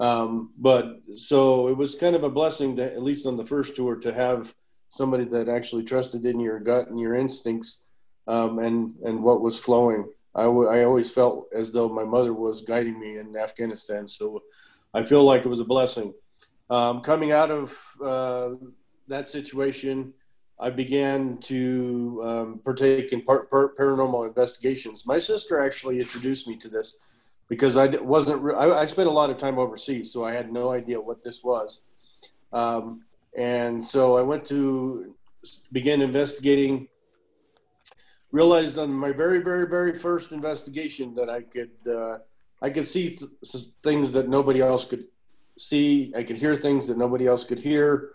Um, 0.00 0.50
but 0.58 1.00
so 1.12 1.68
it 1.68 1.76
was 1.76 1.94
kind 1.94 2.16
of 2.16 2.24
a 2.24 2.28
blessing 2.28 2.74
that 2.74 2.94
at 2.94 3.04
least 3.04 3.24
on 3.24 3.36
the 3.36 3.46
first 3.46 3.76
tour 3.76 3.94
to 3.94 4.12
have 4.12 4.52
somebody 4.88 5.24
that 5.26 5.48
actually 5.48 5.84
trusted 5.84 6.26
in 6.26 6.40
your 6.40 6.58
gut 6.58 6.88
and 6.88 6.98
your 6.98 7.14
instincts 7.14 7.85
um, 8.26 8.58
and 8.58 8.94
and 9.04 9.22
what 9.22 9.40
was 9.40 9.58
flowing. 9.58 10.10
I, 10.34 10.42
w- 10.42 10.68
I 10.68 10.84
always 10.84 11.10
felt 11.10 11.48
as 11.54 11.72
though 11.72 11.88
my 11.88 12.04
mother 12.04 12.34
was 12.34 12.60
guiding 12.60 13.00
me 13.00 13.18
in 13.18 13.36
Afghanistan, 13.36 14.06
so 14.06 14.42
I 14.92 15.02
feel 15.02 15.24
like 15.24 15.44
it 15.44 15.48
was 15.48 15.60
a 15.60 15.64
blessing. 15.64 16.12
Um, 16.68 17.00
coming 17.00 17.32
out 17.32 17.50
of 17.50 17.78
uh, 18.04 18.50
that 19.08 19.28
situation, 19.28 20.12
I 20.58 20.70
began 20.70 21.38
to 21.42 22.22
um, 22.24 22.60
partake 22.64 23.12
in 23.12 23.22
par- 23.22 23.46
par- 23.46 23.72
paranormal 23.78 24.26
investigations. 24.26 25.06
My 25.06 25.18
sister 25.18 25.62
actually 25.62 26.00
introduced 26.00 26.48
me 26.48 26.56
to 26.56 26.68
this 26.68 26.98
because 27.48 27.76
I 27.76 27.86
wasn't. 27.86 28.42
Re- 28.42 28.54
I, 28.54 28.82
I, 28.82 28.86
spent 28.86 29.08
a 29.08 29.12
lot 29.12 29.30
of 29.30 29.38
time 29.38 29.58
overseas, 29.58 30.12
so 30.12 30.24
I 30.24 30.32
had 30.32 30.52
no 30.52 30.70
idea 30.70 31.00
what 31.00 31.22
this 31.22 31.44
was. 31.44 31.82
Um, 32.52 33.02
and 33.36 33.84
so 33.84 34.16
I 34.16 34.22
went 34.22 34.44
to 34.46 35.14
begin 35.72 36.00
investigating. 36.00 36.88
Realized 38.36 38.76
on 38.76 38.92
my 38.92 39.12
very, 39.12 39.38
very, 39.38 39.66
very 39.66 39.94
first 39.94 40.30
investigation 40.30 41.14
that 41.14 41.30
I 41.30 41.40
could 41.40 41.76
uh, 41.88 42.18
I 42.60 42.68
could 42.68 42.86
see 42.86 43.16
th- 43.16 43.30
things 43.82 44.12
that 44.12 44.28
nobody 44.28 44.60
else 44.60 44.84
could 44.84 45.04
see. 45.56 46.12
I 46.14 46.22
could 46.22 46.36
hear 46.36 46.54
things 46.54 46.86
that 46.86 46.98
nobody 46.98 47.26
else 47.26 47.44
could 47.44 47.58
hear. 47.58 48.10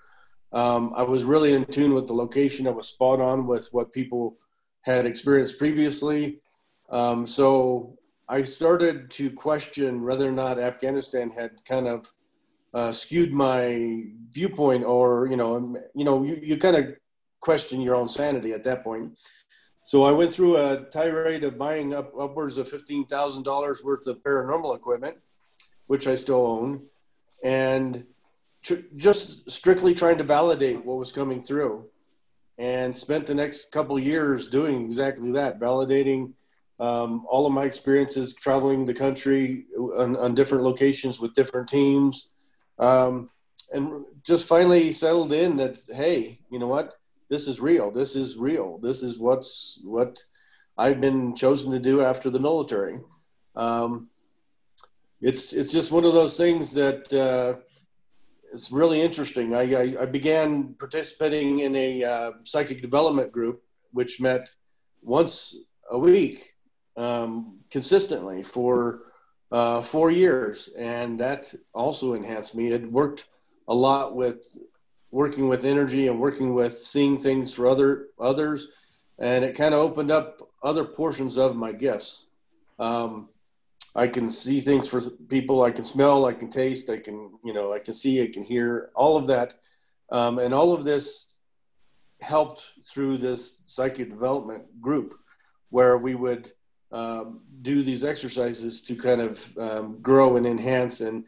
Um, 0.53 0.93
I 0.95 1.01
was 1.01 1.23
really 1.23 1.53
in 1.53 1.65
tune 1.65 1.95
with 1.95 2.05
the 2.05 2.13
location. 2.13 2.67
I 2.67 2.69
was 2.69 2.87
spot 2.87 3.19
on 3.19 3.47
with 3.47 3.67
what 3.71 3.91
people 3.91 4.37
had 4.81 5.07
experienced 5.07 5.57
previously. 5.57 6.39
Um, 6.91 7.25
so 7.25 7.97
I 8.29 8.43
started 8.43 9.09
to 9.17 9.31
question 9.31 10.03
whether 10.05 10.29
or 10.29 10.37
not 10.43 10.59
Afghanistan 10.59 11.31
had 11.31 11.51
kind 11.65 11.87
of 11.87 12.11
uh, 12.75 12.91
skewed 12.91 13.33
my 13.33 14.03
viewpoint, 14.29 14.83
or 14.83 15.27
you 15.31 15.37
know, 15.37 15.75
you 15.95 16.05
know, 16.05 16.21
you, 16.21 16.39
you 16.43 16.57
kind 16.57 16.75
of 16.75 16.85
question 17.39 17.81
your 17.81 17.95
own 17.95 18.07
sanity 18.07 18.53
at 18.53 18.63
that 18.63 18.83
point. 18.83 19.17
So 19.83 20.03
I 20.03 20.11
went 20.11 20.33
through 20.33 20.57
a 20.57 20.85
tirade 20.91 21.43
of 21.43 21.57
buying 21.57 21.93
up 21.93 22.13
upwards 22.19 22.57
of 22.57 22.67
fifteen 22.67 23.05
thousand 23.05 23.43
dollars 23.43 23.83
worth 23.83 24.07
of 24.07 24.21
paranormal 24.23 24.75
equipment, 24.75 25.17
which 25.87 26.07
I 26.07 26.15
still 26.15 26.45
own, 26.45 26.83
and 27.43 28.05
tr- 28.63 28.85
just 28.95 29.49
strictly 29.49 29.93
trying 29.93 30.17
to 30.17 30.23
validate 30.23 30.85
what 30.85 30.97
was 30.97 31.11
coming 31.11 31.41
through 31.41 31.85
and 32.57 32.95
spent 32.95 33.25
the 33.25 33.35
next 33.35 33.71
couple 33.71 33.97
years 33.97 34.47
doing 34.47 34.83
exactly 34.83 35.31
that 35.31 35.59
validating 35.59 36.33
um, 36.79 37.25
all 37.29 37.45
of 37.45 37.53
my 37.53 37.63
experiences 37.65 38.33
traveling 38.33 38.85
the 38.85 38.93
country 38.93 39.65
on, 39.97 40.15
on 40.17 40.35
different 40.35 40.63
locations 40.63 41.19
with 41.19 41.33
different 41.33 41.67
teams 41.67 42.29
um, 42.79 43.29
and 43.71 44.05
just 44.23 44.47
finally 44.47 44.91
settled 44.91 45.33
in 45.33 45.55
that 45.57 45.79
hey 45.89 46.39
you 46.51 46.59
know 46.59 46.67
what 46.67 46.95
this 47.31 47.47
is 47.47 47.59
real 47.59 47.89
this 47.89 48.15
is 48.15 48.37
real 48.37 48.77
this 48.77 49.01
is 49.01 49.17
what's 49.17 49.81
what 49.83 50.23
i've 50.77 51.01
been 51.01 51.35
chosen 51.35 51.71
to 51.71 51.79
do 51.79 52.01
after 52.01 52.29
the 52.29 52.39
military 52.39 52.99
um, 53.55 54.07
it's 55.21 55.53
it's 55.53 55.71
just 55.71 55.91
one 55.91 56.05
of 56.05 56.13
those 56.13 56.37
things 56.37 56.73
that 56.73 57.11
uh, 57.13 57.59
it's 58.53 58.71
really 58.71 59.01
interesting. 59.01 59.55
I, 59.55 59.73
I, 59.73 59.95
I 60.01 60.05
began 60.05 60.75
participating 60.77 61.59
in 61.59 61.75
a 61.75 62.03
uh, 62.03 62.31
psychic 62.43 62.81
development 62.81 63.31
group, 63.31 63.63
which 63.91 64.19
met 64.19 64.49
once 65.01 65.57
a 65.89 65.97
week 65.97 66.53
um, 66.97 67.59
consistently 67.69 68.43
for 68.43 69.03
uh, 69.51 69.81
four 69.81 70.11
years, 70.11 70.69
and 70.77 71.19
that 71.19 71.53
also 71.73 72.13
enhanced 72.13 72.55
me. 72.55 72.71
It 72.71 72.91
worked 72.91 73.27
a 73.67 73.73
lot 73.73 74.15
with 74.15 74.57
working 75.11 75.47
with 75.49 75.65
energy 75.65 76.07
and 76.07 76.19
working 76.19 76.53
with 76.53 76.73
seeing 76.73 77.17
things 77.17 77.53
for 77.53 77.67
other 77.67 78.07
others, 78.19 78.69
and 79.19 79.43
it 79.43 79.55
kind 79.55 79.73
of 79.73 79.81
opened 79.81 80.09
up 80.09 80.41
other 80.63 80.85
portions 80.85 81.37
of 81.37 81.55
my 81.55 81.71
gifts. 81.71 82.27
Um, 82.79 83.29
I 83.93 84.07
can 84.07 84.29
see 84.29 84.61
things 84.61 84.87
for 84.87 85.01
people. 85.01 85.63
I 85.63 85.71
can 85.71 85.83
smell. 85.83 86.25
I 86.25 86.33
can 86.33 86.49
taste. 86.49 86.89
I 86.89 86.97
can, 86.97 87.31
you 87.43 87.53
know, 87.53 87.73
I 87.73 87.79
can 87.79 87.93
see. 87.93 88.23
I 88.23 88.27
can 88.27 88.43
hear. 88.43 88.89
All 88.95 89.17
of 89.17 89.27
that, 89.27 89.55
um, 90.09 90.39
and 90.39 90.53
all 90.53 90.73
of 90.73 90.85
this 90.85 91.33
helped 92.21 92.63
through 92.85 93.17
this 93.17 93.57
psychic 93.65 94.09
development 94.09 94.63
group, 94.79 95.15
where 95.69 95.97
we 95.97 96.15
would 96.15 96.51
um, 96.91 97.41
do 97.61 97.83
these 97.83 98.03
exercises 98.03 98.81
to 98.81 98.95
kind 98.95 99.21
of 99.21 99.57
um, 99.57 100.01
grow 100.01 100.37
and 100.37 100.45
enhance 100.45 101.01
and 101.01 101.25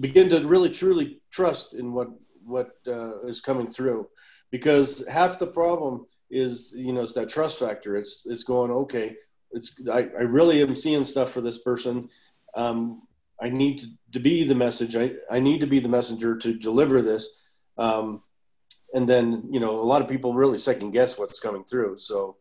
begin 0.00 0.28
to 0.28 0.46
really 0.46 0.70
truly 0.70 1.20
trust 1.30 1.74
in 1.74 1.92
what 1.92 2.08
what 2.44 2.70
uh, 2.86 3.20
is 3.22 3.40
coming 3.40 3.66
through, 3.66 4.08
because 4.50 5.06
half 5.08 5.38
the 5.38 5.46
problem 5.46 6.06
is 6.30 6.72
you 6.74 6.92
know 6.92 7.02
it's 7.02 7.14
that 7.14 7.28
trust 7.28 7.58
factor. 7.58 7.96
It's 7.96 8.26
it's 8.26 8.44
going 8.44 8.70
okay 8.70 9.16
it's 9.54 9.80
I, 9.90 10.00
I 10.18 10.22
really 10.22 10.60
am 10.60 10.74
seeing 10.74 11.04
stuff 11.04 11.30
for 11.30 11.40
this 11.40 11.58
person. 11.58 12.08
Um, 12.54 13.02
I 13.40 13.48
need 13.48 13.78
to, 13.78 13.86
to 14.12 14.20
be 14.20 14.44
the 14.44 14.54
message. 14.54 14.96
I, 14.96 15.12
I 15.30 15.40
need 15.40 15.60
to 15.60 15.66
be 15.66 15.78
the 15.78 15.88
messenger 15.88 16.36
to 16.36 16.54
deliver 16.54 17.02
this. 17.02 17.42
Um, 17.78 18.22
and 18.92 19.08
then, 19.08 19.48
you 19.50 19.58
know, 19.58 19.80
a 19.80 19.82
lot 19.82 20.02
of 20.02 20.08
people 20.08 20.34
really 20.34 20.58
second 20.58 20.90
guess 20.90 21.18
what's 21.18 21.40
coming 21.40 21.64
through. 21.64 21.98
So 21.98 22.36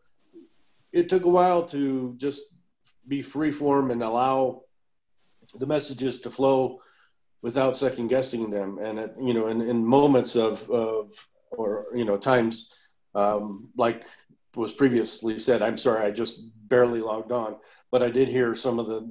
it 0.91 1.09
took 1.09 1.25
a 1.25 1.29
while 1.29 1.65
to 1.67 2.13
just 2.17 2.43
be 3.07 3.21
free 3.21 3.51
form 3.51 3.89
and 3.91 4.03
allow 4.03 4.61
the 5.57 5.65
messages 5.65 6.19
to 6.21 6.31
flow 6.31 6.79
without 7.43 7.75
second 7.75 8.07
guessing 8.07 8.49
them. 8.49 8.79
And, 8.79 8.97
it, 8.97 9.13
you 9.21 9.35
know, 9.35 9.47
in, 9.47 9.61
in 9.61 9.85
moments 9.85 10.35
of, 10.35 10.67
of, 10.71 11.13
or, 11.51 11.85
you 11.93 12.05
know, 12.05 12.17
times 12.17 12.73
um, 13.13 13.69
like 13.77 14.05
was 14.55 14.73
previously 14.73 15.37
said, 15.37 15.61
I'm 15.61 15.77
sorry, 15.77 16.03
I 16.05 16.11
just 16.11 16.41
barely 16.67 17.01
logged 17.01 17.31
on, 17.31 17.57
but 17.91 18.01
I 18.01 18.09
did 18.09 18.27
hear 18.27 18.55
some 18.55 18.79
of 18.79 18.87
the 18.87 19.07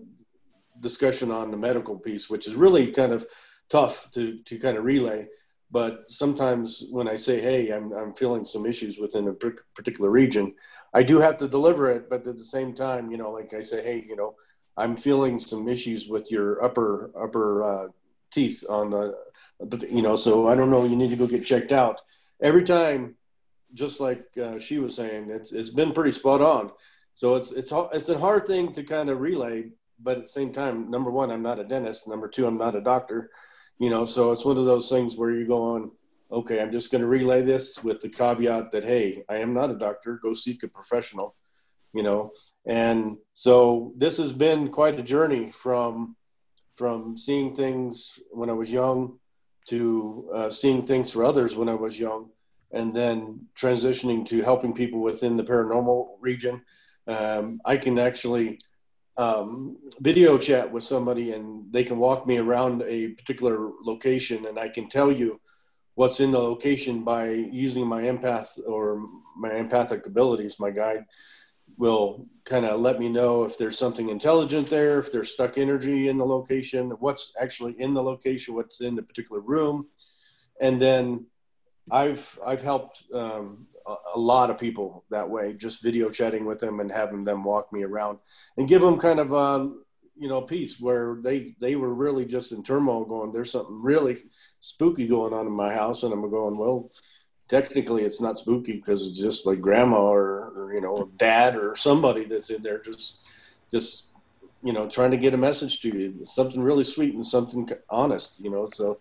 discussion 0.80 1.30
on 1.30 1.50
the 1.50 1.56
medical 1.56 1.96
piece, 1.96 2.28
which 2.28 2.48
is 2.48 2.54
really 2.54 2.90
kind 2.90 3.12
of 3.12 3.24
tough 3.68 4.10
to 4.12 4.38
to 4.44 4.58
kind 4.58 4.76
of 4.76 4.84
relay. 4.84 5.28
But 5.70 6.08
sometimes 6.08 6.84
when 6.90 7.08
I 7.08 7.16
say, 7.16 7.40
"Hey, 7.40 7.70
I'm 7.70 7.92
I'm 7.92 8.12
feeling 8.12 8.44
some 8.44 8.66
issues 8.66 8.98
within 8.98 9.28
a 9.28 9.32
particular 9.32 10.10
region," 10.10 10.54
I 10.92 11.02
do 11.02 11.18
have 11.18 11.36
to 11.38 11.48
deliver 11.48 11.88
it. 11.90 12.10
But 12.10 12.26
at 12.26 12.34
the 12.34 12.50
same 12.56 12.74
time, 12.74 13.10
you 13.10 13.16
know, 13.16 13.30
like 13.30 13.54
I 13.54 13.60
say, 13.60 13.82
"Hey, 13.82 14.04
you 14.06 14.16
know, 14.16 14.34
I'm 14.76 14.96
feeling 14.96 15.38
some 15.38 15.68
issues 15.68 16.08
with 16.08 16.30
your 16.30 16.62
upper 16.62 17.10
upper 17.16 17.62
uh, 17.62 17.88
teeth 18.32 18.64
on 18.68 18.90
the, 18.90 19.14
you 19.88 20.02
know, 20.02 20.16
so 20.16 20.48
I 20.48 20.54
don't 20.54 20.70
know. 20.70 20.84
You 20.84 20.96
need 20.96 21.10
to 21.10 21.16
go 21.16 21.26
get 21.26 21.44
checked 21.44 21.72
out." 21.72 22.00
Every 22.40 22.64
time, 22.64 23.14
just 23.74 24.00
like 24.00 24.24
uh, 24.42 24.58
she 24.58 24.78
was 24.78 24.94
saying, 24.94 25.30
it's 25.30 25.52
it's 25.52 25.70
been 25.70 25.92
pretty 25.92 26.12
spot 26.12 26.40
on. 26.40 26.70
So 27.12 27.36
it's 27.36 27.52
it's 27.52 27.72
it's 27.92 28.08
a 28.08 28.18
hard 28.18 28.46
thing 28.46 28.72
to 28.72 28.82
kind 28.82 29.10
of 29.10 29.20
relay, 29.20 29.70
but 30.00 30.18
at 30.18 30.24
the 30.24 30.28
same 30.28 30.52
time, 30.52 30.90
number 30.90 31.10
one, 31.10 31.30
I'm 31.30 31.42
not 31.42 31.58
a 31.58 31.64
dentist. 31.64 32.08
Number 32.08 32.28
two, 32.28 32.46
I'm 32.46 32.58
not 32.58 32.74
a 32.74 32.80
doctor. 32.80 33.30
You 33.78 33.90
know, 33.90 34.04
so 34.04 34.32
it's 34.32 34.44
one 34.44 34.58
of 34.58 34.64
those 34.64 34.88
things 34.88 35.16
where 35.16 35.30
you're 35.30 35.46
going, 35.46 35.90
okay, 36.30 36.60
I'm 36.60 36.70
just 36.70 36.90
going 36.90 37.00
to 37.00 37.08
relay 37.08 37.42
this 37.42 37.82
with 37.82 38.00
the 38.00 38.08
caveat 38.08 38.70
that 38.70 38.84
hey, 38.84 39.24
I 39.28 39.36
am 39.36 39.54
not 39.54 39.70
a 39.70 39.78
doctor. 39.78 40.18
Go 40.22 40.34
seek 40.34 40.62
a 40.62 40.68
professional. 40.68 41.34
You 41.92 42.02
know, 42.02 42.32
and 42.64 43.18
so 43.34 43.92
this 43.98 44.16
has 44.16 44.32
been 44.32 44.70
quite 44.70 44.98
a 44.98 45.02
journey 45.02 45.50
from 45.50 46.16
from 46.74 47.16
seeing 47.16 47.54
things 47.54 48.18
when 48.30 48.50
I 48.50 48.54
was 48.54 48.72
young 48.72 49.18
to 49.68 50.30
uh, 50.34 50.50
seeing 50.50 50.84
things 50.84 51.12
for 51.12 51.24
others 51.24 51.54
when 51.54 51.68
I 51.68 51.74
was 51.74 51.98
young, 51.98 52.30
and 52.72 52.92
then 52.94 53.46
transitioning 53.56 54.26
to 54.26 54.42
helping 54.42 54.72
people 54.74 55.00
within 55.00 55.36
the 55.36 55.44
paranormal 55.44 56.16
region 56.20 56.62
um, 57.06 57.60
I 57.64 57.76
can 57.76 57.98
actually 57.98 58.58
um, 59.16 59.76
video 60.00 60.38
chat 60.38 60.70
with 60.70 60.84
somebody 60.84 61.32
and 61.32 61.70
they 61.72 61.84
can 61.84 61.98
walk 61.98 62.26
me 62.26 62.38
around 62.38 62.82
a 62.86 63.08
particular 63.08 63.70
location 63.82 64.46
and 64.46 64.58
I 64.58 64.68
can 64.68 64.88
tell 64.88 65.12
you 65.12 65.40
what's 65.94 66.20
in 66.20 66.30
the 66.30 66.38
location 66.38 67.04
by 67.04 67.30
using 67.30 67.86
my 67.86 68.02
empath 68.02 68.58
or 68.66 69.06
my 69.36 69.52
empathic 69.54 70.06
abilities. 70.06 70.58
My 70.58 70.70
guide 70.70 71.04
will 71.76 72.26
kind 72.44 72.64
of 72.64 72.80
let 72.80 72.98
me 72.98 73.08
know 73.08 73.44
if 73.44 73.56
there's 73.58 73.78
something 73.78 74.08
intelligent 74.08 74.68
there, 74.68 74.98
if 74.98 75.10
there's 75.10 75.30
stuck 75.30 75.58
energy 75.58 76.08
in 76.08 76.18
the 76.18 76.26
location, 76.26 76.90
what's 77.00 77.34
actually 77.40 77.80
in 77.80 77.94
the 77.94 78.02
location, 78.02 78.54
what's 78.54 78.80
in 78.80 78.94
the 78.94 79.02
particular 79.02 79.40
room. 79.40 79.86
And 80.60 80.80
then 80.80 81.26
I've 81.90 82.38
I've 82.44 82.62
helped 82.62 83.04
um, 83.14 83.66
a 84.14 84.18
lot 84.18 84.50
of 84.50 84.58
people 84.58 85.04
that 85.10 85.28
way, 85.28 85.54
just 85.54 85.82
video 85.82 86.10
chatting 86.10 86.44
with 86.44 86.58
them 86.58 86.80
and 86.80 86.90
having 86.90 87.24
them 87.24 87.44
walk 87.44 87.72
me 87.72 87.82
around 87.82 88.18
and 88.56 88.68
give 88.68 88.82
them 88.82 88.98
kind 88.98 89.18
of 89.18 89.32
a, 89.32 89.72
you 90.16 90.28
know, 90.28 90.42
piece 90.42 90.78
where 90.80 91.18
they, 91.22 91.56
they 91.60 91.76
were 91.76 91.94
really 91.94 92.24
just 92.24 92.52
in 92.52 92.62
turmoil 92.62 93.04
going, 93.04 93.32
there's 93.32 93.50
something 93.50 93.82
really 93.82 94.24
spooky 94.60 95.06
going 95.08 95.32
on 95.32 95.46
in 95.46 95.52
my 95.52 95.72
house. 95.72 96.02
And 96.02 96.12
I'm 96.12 96.30
going, 96.30 96.56
well, 96.58 96.90
technically 97.52 98.02
it's 98.02 98.18
not 98.18 98.38
spooky 98.38 98.76
because 98.76 99.06
it's 99.06 99.18
just 99.18 99.46
like 99.46 99.60
grandma 99.60 100.00
or, 100.00 100.52
or, 100.56 100.72
you 100.72 100.80
know, 100.80 101.10
dad 101.18 101.54
or 101.54 101.74
somebody 101.74 102.24
that's 102.24 102.48
in 102.48 102.62
there 102.62 102.80
just, 102.80 103.20
just, 103.70 104.06
you 104.62 104.72
know, 104.72 104.88
trying 104.88 105.10
to 105.10 105.18
get 105.18 105.34
a 105.34 105.36
message 105.36 105.80
to 105.82 105.88
you, 105.88 106.24
something 106.24 106.62
really 106.62 106.82
sweet 106.82 107.12
and 107.14 107.26
something 107.26 107.68
honest, 107.90 108.40
you 108.42 108.50
know, 108.50 108.70
so 108.72 108.98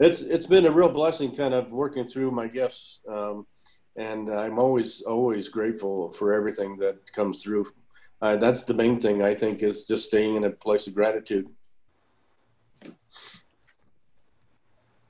it's, 0.00 0.20
it's 0.20 0.46
been 0.46 0.66
a 0.66 0.70
real 0.70 0.88
blessing 0.88 1.32
kind 1.32 1.54
of 1.54 1.70
working 1.70 2.04
through 2.04 2.32
my 2.32 2.48
gifts. 2.48 3.00
Um, 3.08 3.46
and 3.94 4.30
I'm 4.30 4.58
always 4.58 5.02
always 5.02 5.48
grateful 5.48 6.10
for 6.10 6.32
everything 6.32 6.78
that 6.78 6.96
comes 7.12 7.40
through. 7.42 7.66
Uh, 8.20 8.34
that's 8.34 8.64
the 8.64 8.74
main 8.74 9.00
thing 9.00 9.22
I 9.22 9.34
think 9.34 9.62
is 9.62 9.84
just 9.84 10.08
staying 10.08 10.34
in 10.34 10.44
a 10.44 10.50
place 10.50 10.88
of 10.88 10.94
gratitude. 10.94 11.46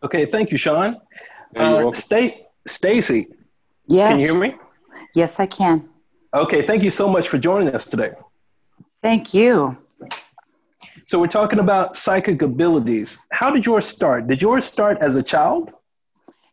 Okay, 0.03 0.27
thank 0.27 0.51
you, 0.51 0.59
Sean. 0.59 1.01
Uh, 1.55 1.93
Stay, 1.95 2.43
Stacy. 2.67 3.29
Yes. 3.87 4.11
Can 4.11 4.21
you 4.21 4.33
hear 4.33 4.41
me? 4.41 4.59
Yes, 5.15 5.41
I 5.41 5.47
can. 5.47 5.89
Okay, 6.35 6.67
thank 6.67 6.83
you 6.83 6.91
so 6.91 7.09
much 7.09 7.29
for 7.29 7.39
joining 7.39 7.75
us 7.75 7.85
today. 7.85 8.13
Thank 9.01 9.35
you. 9.35 9.77
So 11.05 11.19
we're 11.21 11.27
talking 11.27 11.59
about 11.59 11.97
psychic 11.97 12.41
abilities. 12.41 13.19
How 13.31 13.51
did 13.51 13.67
yours 13.67 13.87
start? 13.87 14.29
Did 14.29 14.41
yours 14.41 14.65
start 14.65 14.99
as 15.01 15.15
a 15.15 15.23
child? 15.23 15.73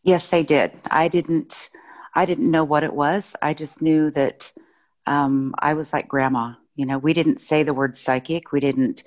Yes, 0.04 0.28
they 0.28 0.44
did. 0.44 0.72
I 0.92 1.08
didn't 1.08 1.70
I 2.16 2.26
didn't 2.26 2.52
know 2.52 2.64
what 2.64 2.84
it 2.84 2.94
was. 2.94 3.36
I 3.42 3.54
just 3.54 3.82
knew 3.82 4.12
that 4.12 4.52
um, 5.06 5.54
I 5.60 5.74
was 5.74 5.94
like 5.94 6.08
grandma. 6.08 6.54
You 6.76 6.86
know, 6.86 6.98
we 6.98 7.14
didn't 7.14 7.40
say 7.40 7.64
the 7.64 7.74
word 7.74 7.96
psychic. 7.96 8.52
We 8.52 8.60
didn't. 8.60 9.04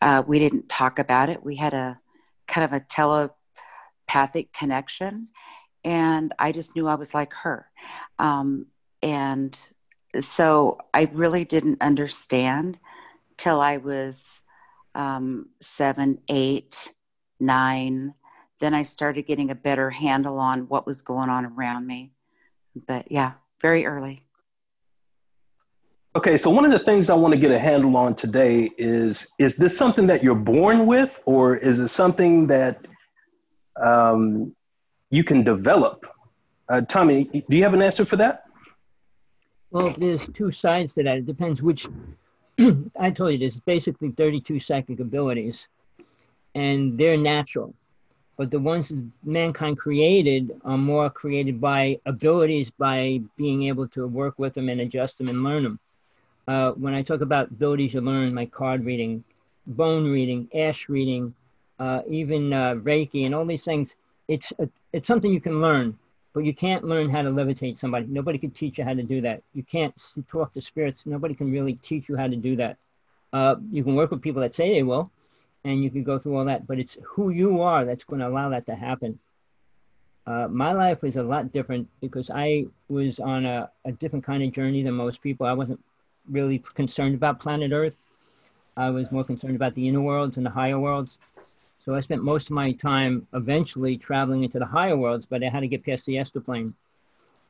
Uh, 0.00 0.22
we 0.26 0.38
didn't 0.38 0.68
talk 0.68 0.98
about 0.98 1.28
it. 1.28 1.44
We 1.44 1.56
had 1.56 1.74
a 1.74 1.98
kind 2.48 2.64
of 2.64 2.72
a 2.72 2.80
telepathic 2.80 4.52
connection, 4.52 5.28
and 5.86 6.34
I 6.38 6.52
just 6.52 6.76
knew 6.76 6.86
I 6.86 6.96
was 6.96 7.14
like 7.14 7.32
her. 7.32 7.70
Um, 8.18 8.66
and 9.02 9.58
so 10.20 10.76
I 10.92 11.08
really 11.14 11.46
didn't 11.46 11.80
understand 11.80 12.78
till 13.38 13.62
I 13.62 13.78
was 13.78 14.42
um, 14.94 15.48
seven, 15.60 16.18
eight, 16.28 16.92
nine. 17.40 18.12
Then 18.60 18.74
I 18.74 18.82
started 18.82 19.26
getting 19.26 19.50
a 19.50 19.54
better 19.54 19.88
handle 19.88 20.38
on 20.38 20.68
what 20.68 20.86
was 20.86 21.00
going 21.00 21.30
on 21.30 21.46
around 21.46 21.86
me 21.86 22.12
but 22.86 23.10
yeah, 23.10 23.32
very 23.62 23.86
early. 23.86 24.22
Okay, 26.14 26.38
so 26.38 26.48
one 26.48 26.64
of 26.64 26.70
the 26.70 26.78
things 26.78 27.10
I 27.10 27.14
want 27.14 27.34
to 27.34 27.40
get 27.40 27.50
a 27.50 27.58
handle 27.58 27.96
on 27.96 28.14
today 28.14 28.70
is 28.78 29.28
is 29.38 29.56
this 29.56 29.76
something 29.76 30.06
that 30.06 30.22
you're 30.22 30.34
born 30.34 30.86
with, 30.86 31.20
or 31.26 31.56
is 31.56 31.78
it 31.78 31.88
something 31.88 32.46
that 32.46 32.86
um, 33.82 34.54
you 35.10 35.24
can 35.24 35.42
develop? 35.42 36.06
Uh, 36.68 36.80
Tommy, 36.82 37.24
do 37.24 37.56
you 37.56 37.62
have 37.62 37.74
an 37.74 37.82
answer 37.82 38.04
for 38.04 38.16
that? 38.16 38.44
Well, 39.70 39.94
there's 39.98 40.28
two 40.28 40.50
sides 40.50 40.94
to 40.94 41.02
that. 41.04 41.18
It 41.18 41.26
depends 41.26 41.62
which. 41.62 41.86
I 42.98 43.10
told 43.10 43.32
you 43.32 43.38
there's 43.38 43.60
basically 43.60 44.10
32 44.10 44.58
psychic 44.60 45.00
abilities, 45.00 45.68
and 46.54 46.98
they're 46.98 47.18
natural 47.18 47.74
but 48.36 48.50
the 48.50 48.58
ones 48.58 48.90
that 48.90 49.02
mankind 49.24 49.78
created 49.78 50.60
are 50.64 50.76
more 50.76 51.08
created 51.08 51.60
by 51.60 51.98
abilities 52.04 52.70
by 52.70 53.20
being 53.36 53.64
able 53.64 53.88
to 53.88 54.06
work 54.06 54.38
with 54.38 54.54
them 54.54 54.68
and 54.68 54.80
adjust 54.80 55.18
them 55.18 55.28
and 55.28 55.42
learn 55.42 55.62
them. 55.62 55.78
Uh, 56.46 56.72
when 56.72 56.94
I 56.94 57.02
talk 57.02 57.22
about 57.22 57.48
abilities 57.48 57.94
you 57.94 58.00
learn, 58.02 58.34
like 58.34 58.52
card 58.52 58.84
reading, 58.84 59.24
bone 59.66 60.04
reading, 60.04 60.48
ash 60.54 60.88
reading, 60.88 61.34
uh, 61.78 62.02
even 62.08 62.52
uh, 62.52 62.74
Reiki, 62.74 63.24
and 63.24 63.34
all 63.34 63.46
these 63.46 63.64
things, 63.64 63.96
it's 64.28 64.52
a, 64.58 64.68
it's 64.96 65.06
something 65.06 65.30
you 65.30 65.42
can 65.42 65.60
learn, 65.60 65.98
but 66.32 66.44
you 66.44 66.54
can't 66.54 66.82
learn 66.82 67.10
how 67.10 67.20
to 67.20 67.28
levitate 67.28 67.76
somebody. 67.76 68.06
Nobody 68.06 68.38
can 68.38 68.50
teach 68.50 68.78
you 68.78 68.84
how 68.84 68.94
to 68.94 69.02
do 69.02 69.20
that. 69.20 69.42
You 69.52 69.62
can't 69.62 69.94
talk 70.30 70.54
to 70.54 70.60
spirits. 70.62 71.04
Nobody 71.04 71.34
can 71.34 71.52
really 71.52 71.74
teach 71.74 72.08
you 72.08 72.16
how 72.16 72.28
to 72.28 72.36
do 72.36 72.56
that. 72.56 72.78
Uh, 73.30 73.56
you 73.70 73.84
can 73.84 73.94
work 73.94 74.10
with 74.10 74.22
people 74.22 74.40
that 74.40 74.54
say 74.54 74.72
they 74.72 74.82
will, 74.82 75.10
and 75.64 75.84
you 75.84 75.90
can 75.90 76.02
go 76.02 76.18
through 76.18 76.38
all 76.38 76.46
that, 76.46 76.66
but 76.66 76.78
it's 76.78 76.96
who 77.04 77.28
you 77.28 77.60
are 77.60 77.84
that's 77.84 78.04
going 78.04 78.20
to 78.20 78.28
allow 78.28 78.48
that 78.48 78.64
to 78.66 78.74
happen. 78.74 79.18
Uh, 80.26 80.48
my 80.48 80.72
life 80.72 81.02
was 81.02 81.16
a 81.16 81.22
lot 81.22 81.52
different 81.52 81.88
because 82.00 82.30
I 82.30 82.64
was 82.88 83.20
on 83.20 83.44
a, 83.44 83.70
a 83.84 83.92
different 83.92 84.24
kind 84.24 84.42
of 84.42 84.50
journey 84.50 84.82
than 84.82 84.94
most 84.94 85.22
people. 85.22 85.46
I 85.46 85.52
wasn't 85.52 85.80
really 86.30 86.58
concerned 86.58 87.14
about 87.14 87.38
planet 87.38 87.70
Earth. 87.70 87.94
I 88.76 88.90
was 88.90 89.10
more 89.10 89.24
concerned 89.24 89.56
about 89.56 89.74
the 89.74 89.88
inner 89.88 90.02
worlds 90.02 90.36
and 90.36 90.44
the 90.44 90.50
higher 90.50 90.78
worlds. 90.78 91.18
So 91.84 91.94
I 91.94 92.00
spent 92.00 92.22
most 92.22 92.48
of 92.48 92.54
my 92.54 92.72
time 92.72 93.26
eventually 93.32 93.96
traveling 93.96 94.44
into 94.44 94.58
the 94.58 94.66
higher 94.66 94.96
worlds, 94.96 95.24
but 95.24 95.42
I 95.42 95.48
had 95.48 95.60
to 95.60 95.68
get 95.68 95.84
past 95.84 96.04
the 96.04 96.18
astral 96.18 96.44
plane. 96.44 96.74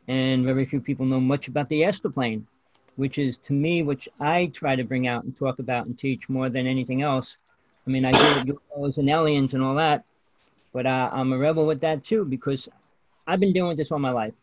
And 0.06 0.44
very 0.44 0.64
few 0.64 0.80
people 0.80 1.04
know 1.04 1.20
much 1.20 1.48
about 1.48 1.68
the 1.68 1.84
astral 1.84 2.12
plane, 2.12 2.46
which 2.94 3.18
is 3.18 3.38
to 3.38 3.52
me, 3.52 3.82
which 3.82 4.08
I 4.20 4.46
try 4.46 4.76
to 4.76 4.84
bring 4.84 5.08
out 5.08 5.24
and 5.24 5.36
talk 5.36 5.58
about 5.58 5.86
and 5.86 5.98
teach 5.98 6.28
more 6.28 6.48
than 6.48 6.66
anything 6.66 7.02
else, 7.02 7.38
I 7.86 7.90
mean, 7.90 8.04
I 8.04 8.10
do 8.10 8.58
UFOs 8.76 8.98
and 8.98 9.08
aliens 9.08 9.54
and 9.54 9.62
all 9.62 9.76
that, 9.76 10.04
but 10.72 10.86
uh, 10.86 11.10
I'm 11.12 11.32
a 11.32 11.38
rebel 11.38 11.66
with 11.66 11.80
that 11.80 12.04
too 12.04 12.24
because 12.24 12.68
I've 13.26 13.40
been 13.40 13.52
doing 13.52 13.76
this 13.76 13.92
all 13.92 13.98
my 13.98 14.10
life. 14.10 14.34